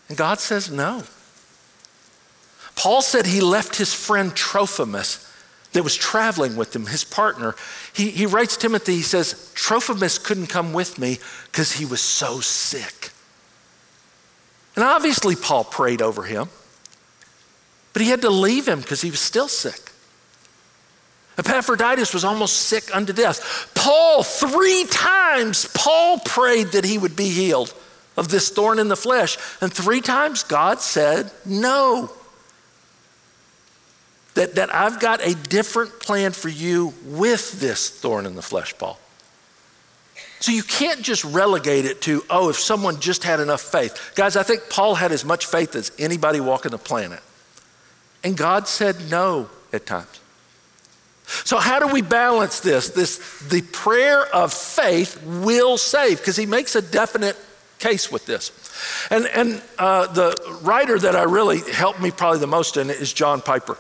[0.08, 1.04] and God says no.
[2.74, 5.29] Paul said he left his friend Trophimus
[5.72, 7.54] that was traveling with him, his partner.
[7.92, 12.40] He, he writes Timothy, he says, Trophimus couldn't come with me because he was so
[12.40, 13.11] sick.
[14.76, 16.48] And obviously, Paul prayed over him,
[17.92, 19.92] but he had to leave him because he was still sick.
[21.38, 23.70] Epaphroditus was almost sick unto death.
[23.74, 27.72] Paul, three times, Paul prayed that he would be healed
[28.16, 29.38] of this thorn in the flesh.
[29.61, 32.11] And three times God said, No.
[34.40, 38.72] That, that I've got a different plan for you with this thorn in the flesh,
[38.79, 38.98] Paul.
[40.38, 44.12] So you can't just relegate it to, oh, if someone just had enough faith.
[44.14, 47.20] Guys, I think Paul had as much faith as anybody walking the planet.
[48.24, 50.20] And God said no at times.
[51.44, 52.88] So, how do we balance this?
[52.88, 57.37] This the prayer of faith will save, because he makes a definite
[57.79, 58.53] case with this.
[59.11, 62.96] And, and uh, the writer that I really helped me probably the most in it
[63.03, 63.76] is John Piper.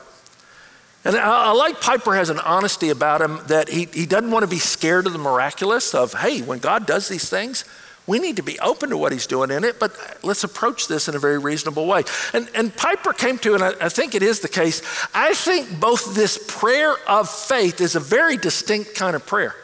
[1.04, 4.42] And I, I, like Piper has an honesty about him that he, he doesn't want
[4.42, 7.64] to be scared of the miraculous, of, hey, when God does these things,
[8.06, 11.08] we need to be open to what he's doing in it, but let's approach this
[11.08, 12.02] in a very reasonable way.
[12.34, 14.82] And, and Piper came to, and I, I think it is the case,
[15.14, 19.54] I think both this prayer of faith is a very distinct kind of prayer.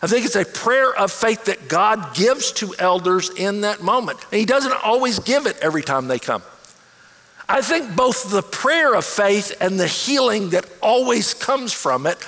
[0.00, 4.18] I think it's a prayer of faith that God gives to elders in that moment.
[4.30, 6.42] And He doesn't always give it every time they come.
[7.48, 12.18] I think both the prayer of faith and the healing that always comes from it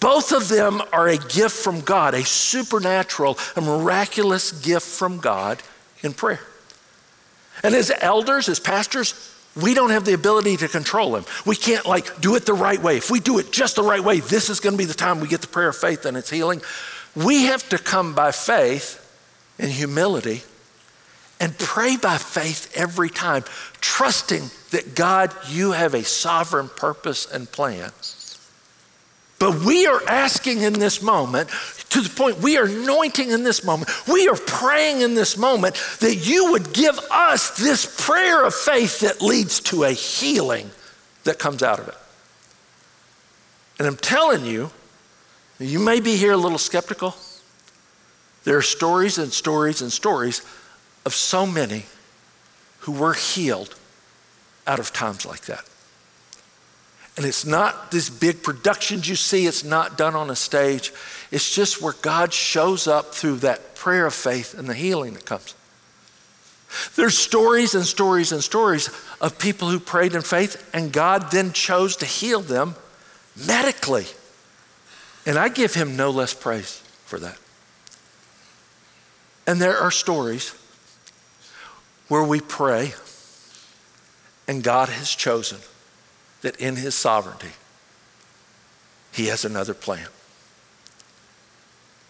[0.00, 5.62] both of them are a gift from God, a supernatural, a miraculous gift from God
[6.02, 6.40] in prayer.
[7.62, 11.24] And as elders, as pastors, we don't have the ability to control them.
[11.46, 12.96] We can't like do it the right way.
[12.96, 15.20] If we do it just the right way, this is going to be the time
[15.20, 16.60] we get the prayer of faith and it's healing.
[17.14, 19.00] We have to come by faith
[19.60, 20.42] and humility
[21.44, 23.44] and pray by faith every time,
[23.80, 27.92] trusting that God, you have a sovereign purpose and plan
[29.44, 31.50] but we are asking in this moment,
[31.90, 35.74] to the point we are anointing in this moment, we are praying in this moment
[36.00, 40.70] that you would give us this prayer of faith that leads to a healing
[41.24, 41.94] that comes out of it.
[43.78, 44.70] And I'm telling you,
[45.58, 47.14] you may be here a little skeptical.
[48.44, 50.40] There are stories and stories and stories
[51.04, 51.84] of so many
[52.80, 53.74] who were healed
[54.66, 55.64] out of times like that.
[57.16, 60.92] And it's not these big productions you see, it's not done on a stage.
[61.30, 65.24] It's just where God shows up through that prayer of faith and the healing that
[65.24, 65.54] comes.
[66.96, 68.90] There's stories and stories and stories
[69.20, 72.74] of people who prayed in faith and God then chose to heal them
[73.46, 74.06] medically.
[75.24, 77.38] And I give him no less praise for that.
[79.46, 80.54] And there are stories
[82.08, 82.94] where we pray
[84.46, 85.58] and God has chosen
[86.42, 87.52] that in his sovereignty,
[89.12, 90.08] he has another plan.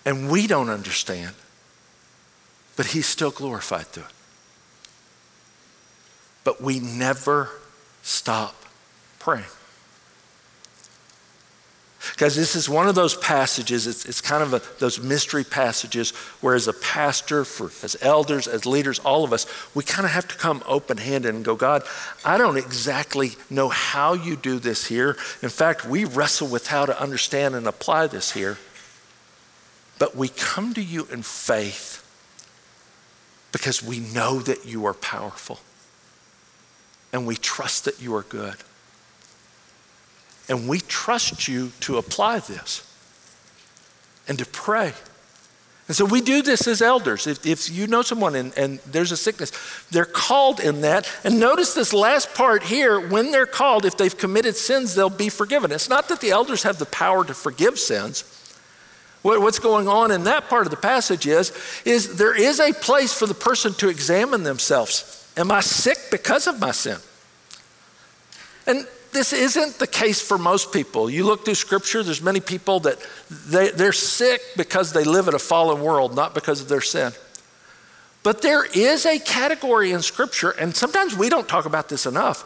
[0.05, 1.35] And we don't understand,
[2.77, 4.11] but he's still glorified through it.
[6.43, 7.51] But we never
[8.03, 8.55] stop
[9.19, 9.45] praying.
[12.17, 16.11] Guys, this is one of those passages, it's, it's kind of a, those mystery passages
[16.41, 20.13] where, as a pastor, for, as elders, as leaders, all of us, we kind of
[20.13, 21.83] have to come open handed and go, God,
[22.25, 25.17] I don't exactly know how you do this here.
[25.43, 28.59] In fact, we wrestle with how to understand and apply this here.
[29.99, 32.01] But we come to you in faith
[33.53, 35.61] because we know that you are powerful
[37.13, 38.57] and we trust that you are good.
[40.49, 42.91] And we trust you to apply this
[44.29, 44.93] and to pray.
[45.87, 47.27] And so we do this as elders.
[47.27, 49.53] If, if you know someone and, and, there's a sickness,
[49.91, 51.11] they're called in that.
[51.25, 55.29] And notice this last part here when they're called, if they've committed sins, they'll be
[55.29, 55.73] forgiven.
[55.73, 58.25] It's not that the elders have the power to forgive sins.
[59.21, 61.53] What, what's going on in that part of the passage is,
[61.85, 65.31] is there is a place for the person to examine themselves.
[65.37, 66.99] Am I sick because of my sin?
[68.67, 71.09] And this isn't the case for most people.
[71.09, 72.99] You look through scripture, there's many people that
[73.31, 77.13] they, they're sick because they live in a fallen world, not because of their sin.
[78.25, 82.43] But there is a category in scripture, and sometimes we don't talk about this enough,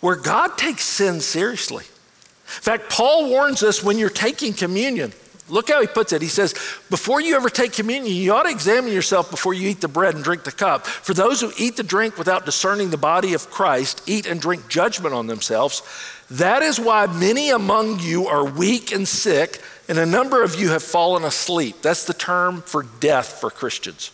[0.00, 1.84] where God takes sin seriously.
[1.84, 5.12] In fact, Paul warns us when you're taking communion,
[5.50, 6.22] Look how he puts it.
[6.22, 6.52] He says,
[6.88, 10.14] Before you ever take communion, you ought to examine yourself before you eat the bread
[10.14, 10.86] and drink the cup.
[10.86, 14.68] For those who eat the drink without discerning the body of Christ eat and drink
[14.68, 15.82] judgment on themselves.
[16.30, 20.70] That is why many among you are weak and sick, and a number of you
[20.70, 21.82] have fallen asleep.
[21.82, 24.12] That's the term for death for Christians.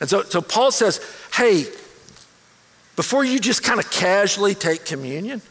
[0.00, 1.00] And so, so Paul says,
[1.32, 1.66] Hey,
[2.96, 5.42] before you just kind of casually take communion,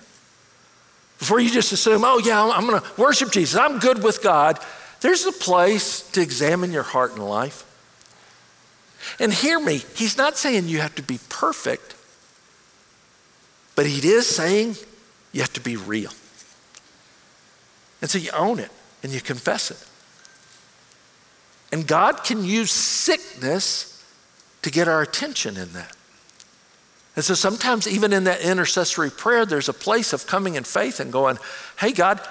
[1.19, 4.59] before you just assume, oh, yeah, I'm going to worship Jesus, I'm good with God,
[5.01, 7.65] there's a place to examine your heart and life.
[9.19, 11.95] And hear me, he's not saying you have to be perfect,
[13.75, 14.75] but he is saying
[15.31, 16.11] you have to be real.
[18.01, 18.71] And so you own it
[19.03, 19.85] and you confess it.
[21.71, 24.03] And God can use sickness
[24.61, 25.95] to get our attention in that.
[27.19, 31.01] And so sometimes, even in that intercessory prayer, there's a place of coming in faith
[31.01, 31.37] and going,
[31.77, 32.21] Hey, God,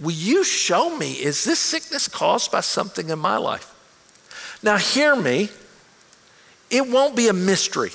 [0.00, 3.72] will you show me, is this sickness caused by something in my life?
[4.60, 5.48] Now, hear me,
[6.70, 7.92] it won't be a mystery.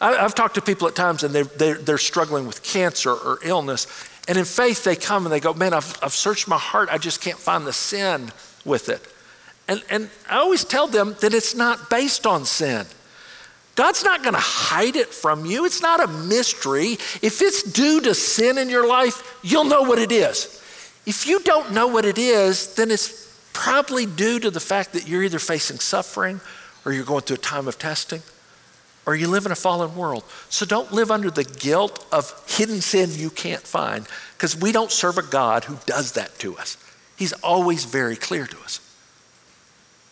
[0.00, 3.40] I, have talked to people at times and they're, they're, they're, struggling with cancer or
[3.42, 3.88] illness.
[4.28, 6.88] And in faith, they come and they go, Man, I've, I've searched my heart.
[6.92, 8.30] I just can't find the sin
[8.64, 9.04] with it.
[9.66, 12.86] And, and I always tell them that it's not based on sin.
[13.76, 15.64] God's not going to hide it from you.
[15.64, 16.92] It's not a mystery.
[17.22, 20.56] If it's due to sin in your life, you'll know what it is.
[21.06, 23.20] If you don't know what it is, then it's
[23.52, 26.40] probably due to the fact that you're either facing suffering
[26.84, 28.22] or you're going through a time of testing
[29.06, 30.24] or you live in a fallen world.
[30.50, 34.06] So don't live under the guilt of hidden sin you can't find
[34.36, 36.76] because we don't serve a God who does that to us.
[37.16, 38.80] He's always very clear to us.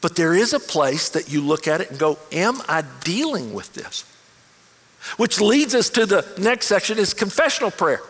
[0.00, 3.52] But there is a place that you look at it and go, Am I dealing
[3.52, 4.04] with this?
[5.16, 8.00] Which leads us to the next section is confessional prayer.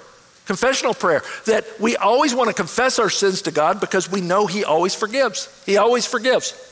[0.47, 4.47] Confessional prayer that we always want to confess our sins to God because we know
[4.47, 5.49] He always forgives.
[5.67, 6.65] He always forgives.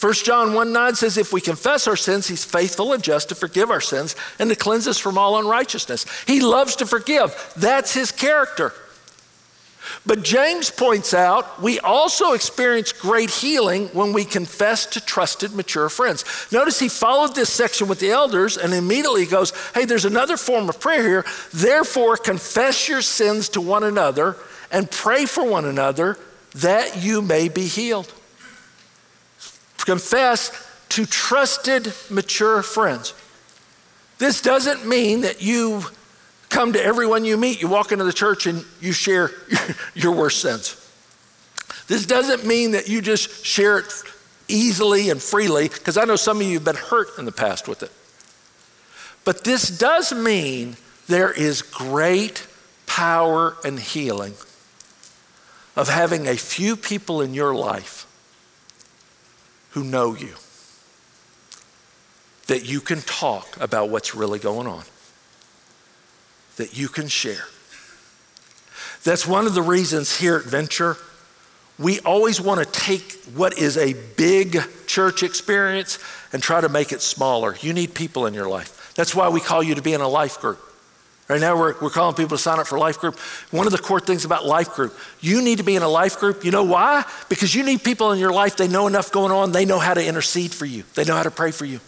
[0.00, 3.34] 1 John 1 9 says, If we confess our sins, He's faithful and just to
[3.34, 6.04] forgive our sins and to cleanse us from all unrighteousness.
[6.26, 7.52] He loves to forgive.
[7.56, 8.74] That's His character.
[10.06, 15.88] But James points out we also experience great healing when we confess to trusted, mature
[15.88, 16.24] friends.
[16.52, 20.68] Notice he followed this section with the elders and immediately goes, Hey, there's another form
[20.68, 21.24] of prayer here.
[21.52, 24.36] Therefore, confess your sins to one another
[24.70, 26.16] and pray for one another
[26.54, 28.12] that you may be healed.
[29.78, 30.52] Confess
[30.90, 33.12] to trusted, mature friends.
[34.18, 35.82] This doesn't mean that you
[36.48, 39.30] come to everyone you meet, you walk into the church and you share
[39.94, 40.82] your worst sins.
[41.88, 43.86] This doesn't mean that you just share it
[44.48, 47.68] easily and freely, because I know some of you have been hurt in the past
[47.68, 47.92] with it.
[49.24, 50.76] But this does mean
[51.08, 52.46] there is great
[52.86, 54.34] power and healing
[55.74, 58.06] of having a few people in your life
[59.70, 60.34] who know you,
[62.46, 64.84] that you can talk about what's really going on
[66.56, 67.46] that you can share.
[69.04, 70.96] That's one of the reasons here at Venture,
[71.78, 75.98] we always want to take what is a big church experience
[76.32, 77.56] and try to make it smaller.
[77.60, 78.94] You need people in your life.
[78.94, 80.58] That's why we call you to be in a life group.
[81.28, 83.18] Right now, we're, we're calling people to sign up for life group.
[83.50, 86.18] One of the core things about life group, you need to be in a life
[86.20, 86.44] group.
[86.44, 87.04] You know why?
[87.28, 89.92] Because you need people in your life, they know enough going on, they know how
[89.92, 91.80] to intercede for you, they know how to pray for you.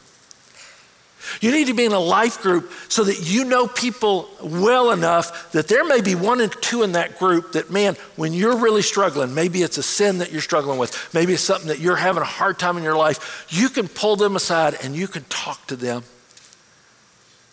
[1.41, 5.53] You need to be in a life group so that you know people well enough
[5.53, 8.83] that there may be one and two in that group that, man, when you're really
[8.83, 12.23] struggling, maybe it's a sin that you're struggling with, maybe it's something that you're having
[12.23, 15.67] a hard time in your life, you can pull them aside and you can talk
[15.67, 16.03] to them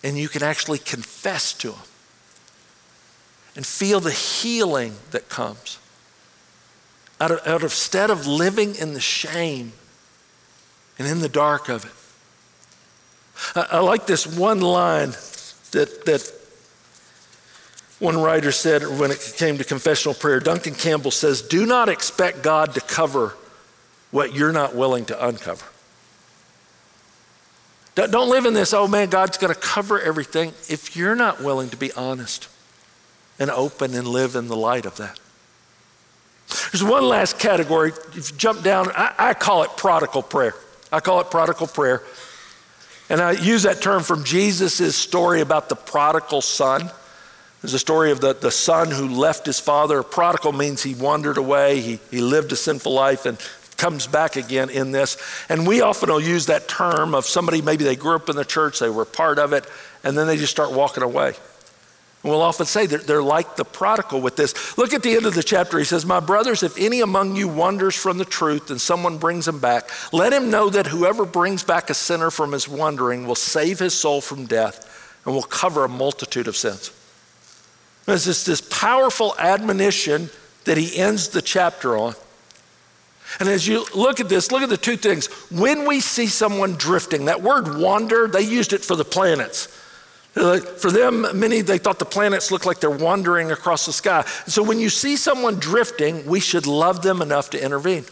[0.03, 1.79] and you can actually confess to them
[3.55, 5.79] and feel the healing that comes.
[7.19, 9.71] Out of, out of instead of living in the shame
[10.99, 11.91] and in the dark of it,
[13.55, 15.11] I, I like this one line
[15.71, 16.33] that, that
[17.99, 20.39] one writer said when it came to confessional prayer.
[20.39, 23.35] Duncan Campbell says, Do not expect God to cover
[24.11, 25.65] what you're not willing to uncover.
[27.95, 31.69] Don't live in this, oh man, God's going to cover everything if you're not willing
[31.69, 32.49] to be honest
[33.39, 35.17] and open and live in the light of that.
[36.71, 37.91] There's one last category.
[38.13, 40.53] If you jump down, I, I call it prodigal prayer.
[40.91, 42.03] I call it prodigal prayer.
[43.09, 46.89] And I use that term from Jesus' story about the prodigal son.
[47.61, 50.03] There's a story of the, the son who left his father.
[50.03, 53.39] Prodigal means he wandered away, he, he lived a sinful life, and
[53.77, 55.17] comes back again in this.
[55.49, 58.45] And we often will use that term of somebody, maybe they grew up in the
[58.45, 59.65] church, they were part of it,
[60.03, 61.33] and then they just start walking away.
[62.25, 64.79] And we'll often say they're, they're like the prodigal with this.
[64.79, 65.77] Look at the end of the chapter.
[65.77, 69.47] He says, My brothers, if any among you wanders from the truth and someone brings
[69.47, 73.35] him back, let him know that whoever brings back a sinner from his wandering will
[73.35, 76.91] save his soul from death and will cover a multitude of sins.
[78.05, 80.31] There's this, this powerful admonition
[80.63, 82.15] that he ends the chapter on.
[83.39, 85.27] And as you look at this, look at the two things.
[85.51, 89.67] When we see someone drifting, that word wander, they used it for the planets.
[90.35, 94.23] For them, many, they thought the planets looked like they're wandering across the sky.
[94.47, 98.03] So when you see someone drifting, we should love them enough to intervene.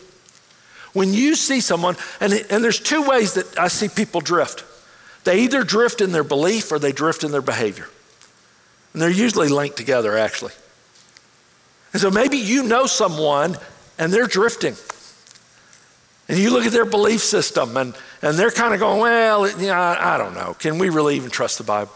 [0.94, 4.64] When you see someone, and, and there's two ways that I see people drift
[5.24, 7.88] they either drift in their belief or they drift in their behavior.
[8.92, 10.52] And they're usually linked together, actually.
[11.94, 13.58] And so maybe you know someone
[13.98, 14.76] and they're drifting.
[16.28, 19.68] And you look at their belief system and, and they're kind of going, well, you
[19.68, 20.56] know, I, I don't know.
[20.56, 21.94] Can we really even trust the Bible?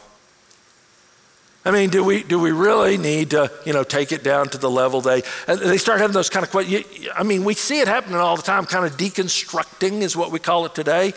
[1.68, 4.58] I mean, do we, do we really need to, you know, take it down to
[4.58, 6.86] the level they, they start having those kind of questions.
[7.14, 10.40] I mean, we see it happening all the time, kind of deconstructing is what we
[10.40, 11.12] call it today.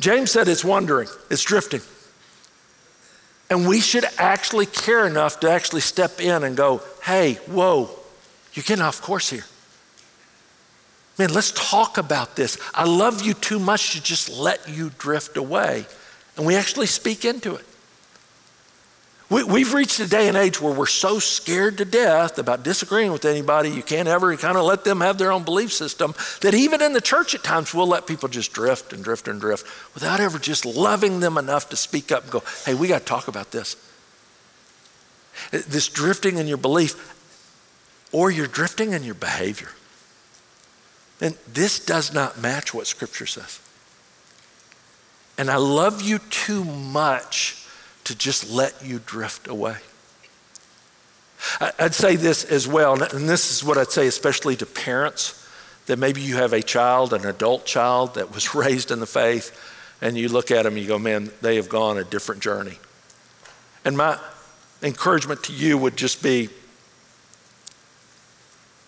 [0.00, 1.82] James said it's wandering, it's drifting.
[3.50, 7.90] And we should actually care enough to actually step in and go, hey, whoa,
[8.54, 9.44] you're getting off course here.
[11.18, 12.56] Man, let's talk about this.
[12.74, 15.84] I love you too much to just let you drift away.
[16.38, 17.66] And we actually speak into it.
[19.30, 23.12] We, have reached a day and age where we're so scared to death about disagreeing
[23.12, 26.54] with anybody, you can't ever kind of let them have their own belief system, that
[26.54, 29.66] even in the church at times we'll let people just drift and drift and drift
[29.92, 33.04] without ever just loving them enough to speak up and go, hey, we got to
[33.04, 33.76] talk about this.
[35.52, 37.14] Uh, this drifting in your belief,
[38.12, 39.68] or you're drifting in your behavior.
[41.20, 43.60] And this does not match what Scripture says.
[45.36, 47.57] And I love you too much
[48.08, 49.76] to just let you drift away.
[51.60, 55.46] I'd say this as well, and this is what I'd say especially to parents
[55.86, 59.54] that maybe you have a child, an adult child that was raised in the faith,
[60.00, 62.78] and you look at them and you go, man, they have gone a different journey.
[63.84, 64.18] And my
[64.82, 66.48] encouragement to you would just be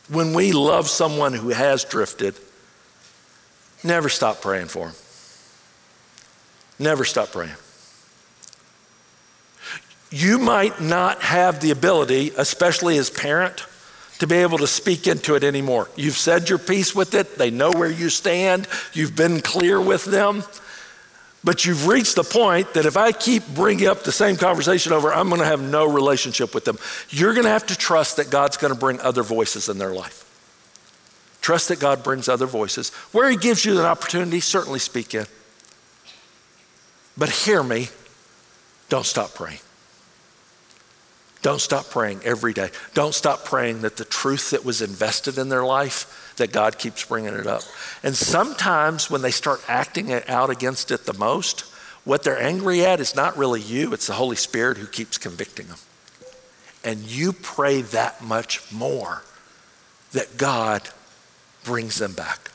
[0.08, 2.36] when we love someone who has drifted,
[3.84, 4.96] never stop praying for them.
[6.78, 7.52] Never stop praying.
[10.10, 13.64] You might not have the ability, especially as parent,
[14.18, 15.88] to be able to speak into it anymore.
[15.96, 20.04] You've said your piece with it, they know where you stand, you've been clear with
[20.04, 20.44] them.
[21.42, 25.10] But you've reached the point that if I keep bringing up the same conversation over,
[25.10, 26.76] I'm going to have no relationship with them.
[27.08, 29.94] You're going to have to trust that God's going to bring other voices in their
[29.94, 30.26] life.
[31.40, 32.90] Trust that God brings other voices.
[33.12, 35.24] Where He gives you an opportunity, certainly speak in.
[37.16, 37.88] But hear me,
[38.90, 39.60] don't stop praying.
[41.42, 42.70] Don't stop praying every day.
[42.92, 47.04] Don't stop praying that the truth that was invested in their life, that God keeps
[47.04, 47.62] bringing it up.
[48.02, 51.62] And sometimes when they start acting out against it the most,
[52.04, 55.66] what they're angry at is not really you, it's the Holy Spirit who keeps convicting
[55.66, 55.78] them.
[56.84, 59.22] And you pray that much more
[60.12, 60.88] that God
[61.64, 62.50] brings them back.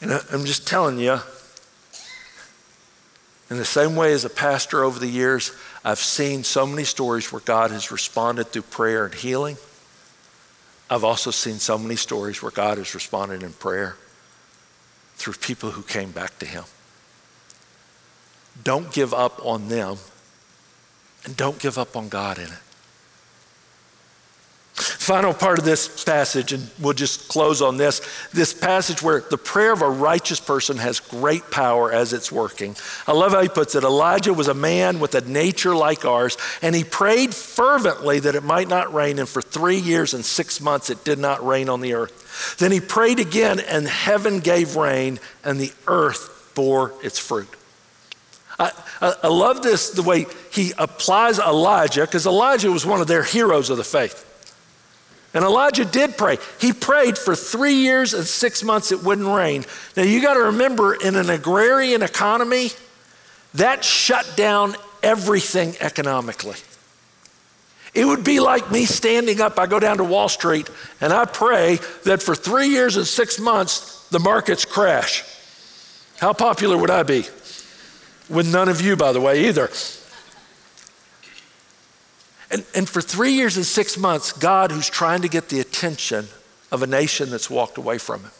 [0.00, 1.18] And I'm just telling you,
[3.50, 5.52] in the same way as a pastor over the years,
[5.84, 9.56] I've seen so many stories where God has responded through prayer and healing.
[10.90, 13.96] I've also seen so many stories where God has responded in prayer
[15.14, 16.64] through people who came back to Him.
[18.62, 19.96] Don't give up on them,
[21.24, 22.58] and don't give up on God in it.
[25.10, 28.00] Final part of this passage, and we'll just close on this
[28.32, 32.76] this passage where the prayer of a righteous person has great power as it's working.
[33.08, 36.36] I love how he puts it Elijah was a man with a nature like ours,
[36.62, 40.60] and he prayed fervently that it might not rain, and for three years and six
[40.60, 42.56] months it did not rain on the earth.
[42.58, 47.48] Then he prayed again, and heaven gave rain, and the earth bore its fruit.
[48.60, 53.08] I, I, I love this the way he applies Elijah, because Elijah was one of
[53.08, 54.28] their heroes of the faith.
[55.32, 56.38] And Elijah did pray.
[56.60, 59.64] He prayed for three years and six months it wouldn't rain.
[59.96, 62.70] Now you got to remember, in an agrarian economy,
[63.54, 66.56] that shut down everything economically.
[67.94, 70.68] It would be like me standing up, I go down to Wall Street,
[71.00, 75.24] and I pray that for three years and six months, the markets crash.
[76.18, 77.24] How popular would I be?
[78.28, 79.70] With none of you, by the way, either.
[82.50, 86.26] And, and for three years and six months, God, who's trying to get the attention
[86.72, 88.30] of a nation that's walked away from him.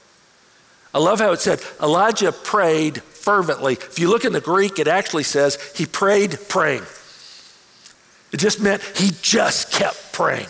[0.93, 3.75] I love how it said Elijah prayed fervently.
[3.75, 6.83] If you look in the Greek, it actually says he prayed praying.
[8.33, 10.49] It just meant he just kept praying.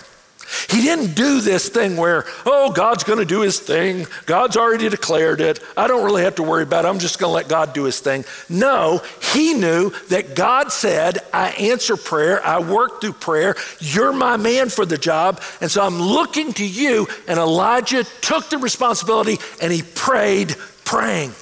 [0.68, 4.06] He didn't do this thing where, oh, God's going to do his thing.
[4.26, 5.60] God's already declared it.
[5.76, 6.88] I don't really have to worry about it.
[6.88, 8.24] I'm just going to let God do his thing.
[8.48, 12.44] No, he knew that God said, I answer prayer.
[12.44, 13.54] I work through prayer.
[13.78, 15.42] You're my man for the job.
[15.60, 17.06] And so I'm looking to you.
[17.28, 21.32] And Elijah took the responsibility and he prayed praying.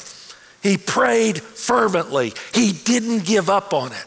[0.63, 2.35] He prayed fervently.
[2.53, 4.05] He didn't give up on it.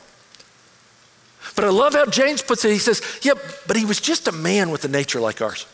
[1.61, 2.71] But I love how James puts it.
[2.71, 3.37] He says, Yep,
[3.67, 5.67] but he was just a man with a nature like ours.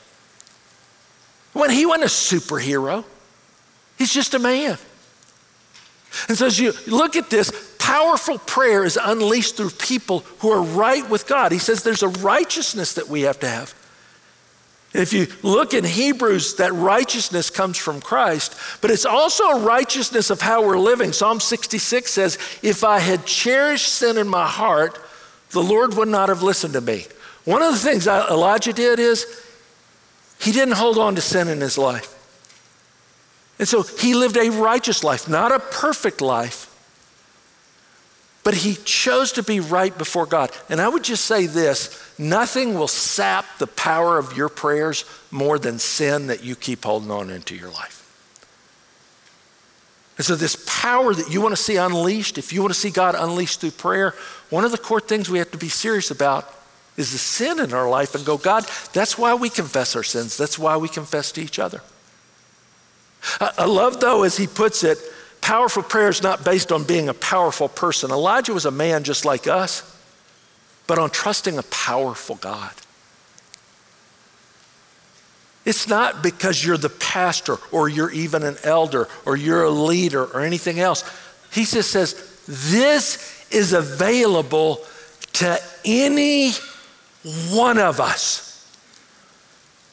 [1.53, 3.05] When he wasn't a superhero,
[3.97, 4.77] he's just a man.
[6.27, 10.61] And so as you look at this, powerful prayer is unleashed through people who are
[10.61, 11.53] right with God.
[11.53, 13.73] He says there's a righteousness that we have to have.
[14.93, 20.31] If you look in Hebrews, that righteousness comes from Christ, but it's also a righteousness
[20.31, 21.13] of how we're living.
[21.13, 24.99] Psalm 66 says, If I had cherished sin in my heart,
[25.51, 27.05] the Lord would not have listened to me.
[27.45, 29.25] One of the things Elijah did is
[30.39, 32.13] he didn't hold on to sin in his life.
[33.59, 36.73] And so he lived a righteous life, not a perfect life,
[38.43, 40.51] but he chose to be right before God.
[40.69, 45.57] And I would just say this nothing will sap the power of your prayers more
[45.59, 47.96] than sin that you keep holding on into your life.
[50.17, 52.89] And so, this power that you want to see unleashed, if you want to see
[52.89, 54.15] God unleashed through prayer,
[54.49, 56.51] one of the core things we have to be serious about
[56.97, 60.35] is the sin in our life and go, God, that's why we confess our sins.
[60.35, 61.81] That's why we confess to each other.
[63.39, 64.97] I love, though, as he puts it,
[65.41, 68.09] powerful prayer is not based on being a powerful person.
[68.09, 69.83] Elijah was a man just like us,
[70.87, 72.71] but on trusting a powerful God.
[75.67, 80.23] It's not because you're the pastor or you're even an elder or you're a leader
[80.23, 81.03] or anything else.
[81.51, 84.79] He just says, This is available
[85.33, 86.51] to any
[87.51, 88.47] one of us.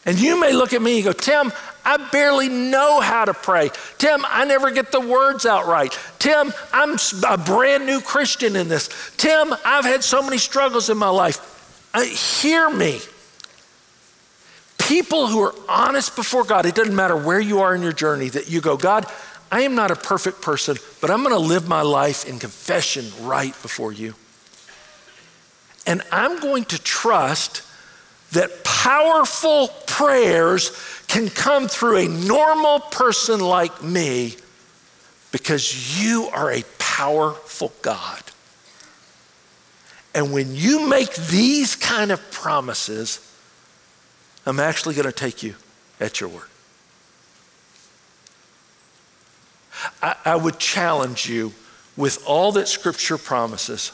[0.06, 1.52] And you may look at me and go, Tim,
[1.84, 3.70] I barely know how to pray.
[3.98, 5.92] Tim, I never get the words out right.
[6.20, 6.96] Tim, I'm
[7.28, 9.12] a brand new Christian in this.
[9.16, 11.90] Tim, I've had so many struggles in my life.
[11.92, 13.00] Uh, hear me.
[14.88, 18.28] People who are honest before God, it doesn't matter where you are in your journey,
[18.28, 19.06] that you go, God,
[19.50, 23.06] I am not a perfect person, but I'm going to live my life in confession
[23.22, 24.14] right before you.
[25.86, 27.62] And I'm going to trust
[28.32, 30.72] that powerful prayers
[31.08, 34.36] can come through a normal person like me
[35.30, 38.22] because you are a powerful God.
[40.14, 43.33] And when you make these kind of promises,
[44.46, 45.54] I'm actually going to take you
[46.00, 46.48] at your word.
[50.02, 51.52] I, I, would challenge you
[51.96, 53.92] with all that Scripture promises.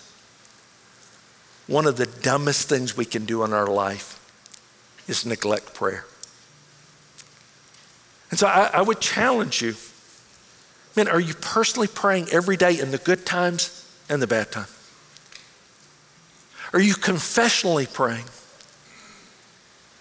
[1.66, 4.16] One of the dumbest things we can do in our life
[5.08, 6.04] is neglect prayer.
[8.30, 9.74] And so I, I would challenge you
[10.96, 14.76] man, are you personally praying every day in the good times and the bad times?
[16.72, 18.24] Are you confessionally praying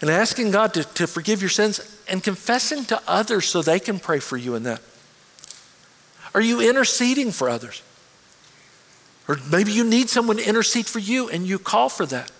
[0.00, 3.98] and asking God to, to forgive your sins and confessing to others so they can
[3.98, 4.80] pray for you in that?
[6.34, 7.82] Are you interceding for others?
[9.28, 12.30] Or maybe you need someone to intercede for you and you call for that.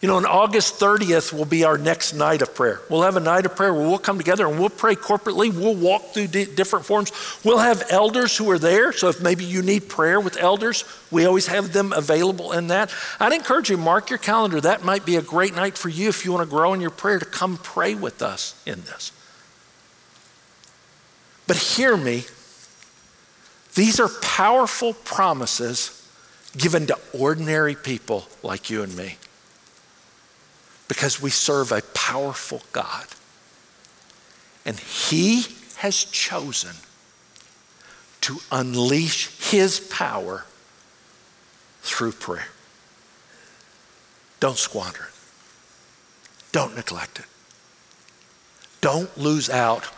[0.00, 2.80] You know, on August 30th will be our next night of prayer.
[2.88, 5.52] We'll have a night of prayer where we'll come together and we'll pray corporately.
[5.52, 7.10] We'll walk through di- different forms.
[7.44, 8.92] We'll have elders who are there.
[8.92, 12.94] So if maybe you need prayer with elders, we always have them available in that.
[13.18, 14.60] I'd encourage you, mark your calendar.
[14.60, 16.90] That might be a great night for you if you want to grow in your
[16.90, 19.10] prayer to come pray with us in this.
[21.48, 22.22] But hear me.
[23.74, 26.08] These are powerful promises
[26.56, 29.16] given to ordinary people like you and me
[30.88, 33.06] because we serve a powerful God.
[34.64, 35.44] And He
[35.76, 36.74] has chosen
[38.22, 40.44] to unleash His power
[41.82, 42.48] through prayer.
[44.40, 45.14] Don't squander it.
[46.52, 47.26] Don't neglect it.
[48.80, 49.88] Don't lose out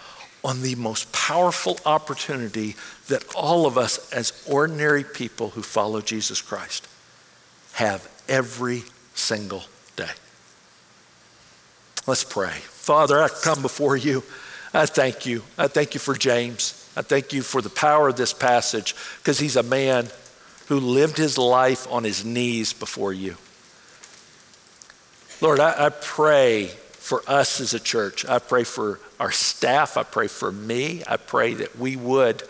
[0.43, 2.75] on the most powerful opportunity
[3.09, 6.89] that all of us, as ordinary people who follow Jesus Christ,
[7.73, 8.85] have every
[9.15, 9.65] single
[9.97, 10.11] day.
[12.07, 12.51] Let's pray.
[12.51, 14.23] Father, I come before you.
[14.73, 15.43] I thank you.
[15.59, 16.91] I thank you for James.
[16.97, 20.09] I thank you for the power of this passage because he's a man
[20.69, 23.37] who lived his life on his knees before you.
[25.41, 28.25] Lord, I, I pray for us as a church.
[28.27, 29.97] I pray for our staff.
[29.97, 31.03] I pray for me.
[31.07, 32.43] I pray that we would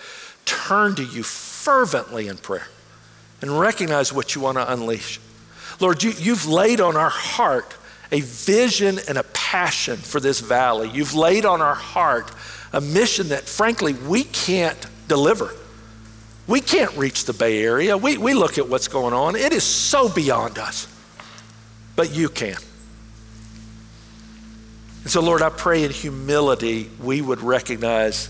[0.45, 2.69] turn to you fervently in prayer
[3.41, 5.21] and recognize what you want to unleash.
[5.79, 7.75] Lord, you, you've laid on our heart
[8.13, 10.91] a vision and a passion for this valley.
[10.91, 12.31] You've laid on our heart
[12.73, 15.51] a mission that, frankly, we can't deliver.
[16.47, 17.97] We can't reach the Bay Area.
[17.97, 20.89] We, we look at what's going on, it is so beyond us.
[21.97, 22.57] But you can.
[25.03, 28.29] And so, Lord, I pray in humility we would recognize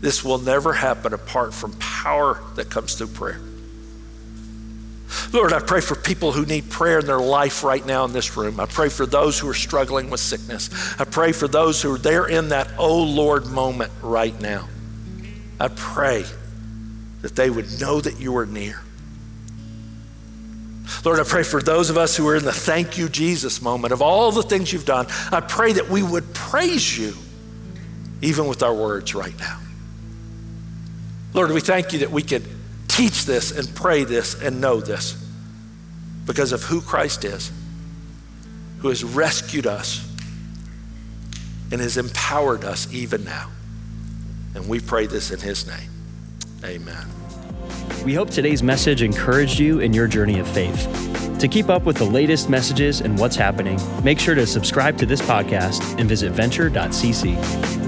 [0.00, 3.40] this will never happen apart from power that comes through prayer.
[5.32, 8.36] Lord, I pray for people who need prayer in their life right now in this
[8.36, 8.60] room.
[8.60, 10.70] I pray for those who are struggling with sickness.
[10.98, 14.68] I pray for those who are there in that, oh Lord, moment right now.
[15.60, 16.24] I pray
[17.22, 18.80] that they would know that you are near.
[21.04, 23.92] Lord, I pray for those of us who are in the thank you, Jesus moment
[23.92, 25.06] of all the things you've done.
[25.30, 27.14] I pray that we would praise you
[28.20, 29.58] even with our words right now.
[31.34, 32.44] Lord, we thank you that we could
[32.92, 35.16] teach this and pray this and know this
[36.26, 37.50] because of who Christ is,
[38.78, 40.08] who has rescued us
[41.70, 43.50] and has empowered us even now.
[44.54, 45.90] And we pray this in his name.
[46.64, 47.06] Amen.
[48.04, 50.88] We hope today's message encouraged you in your journey of faith.
[51.38, 55.06] To keep up with the latest messages and what's happening, make sure to subscribe to
[55.06, 57.81] this podcast and visit venture.cc.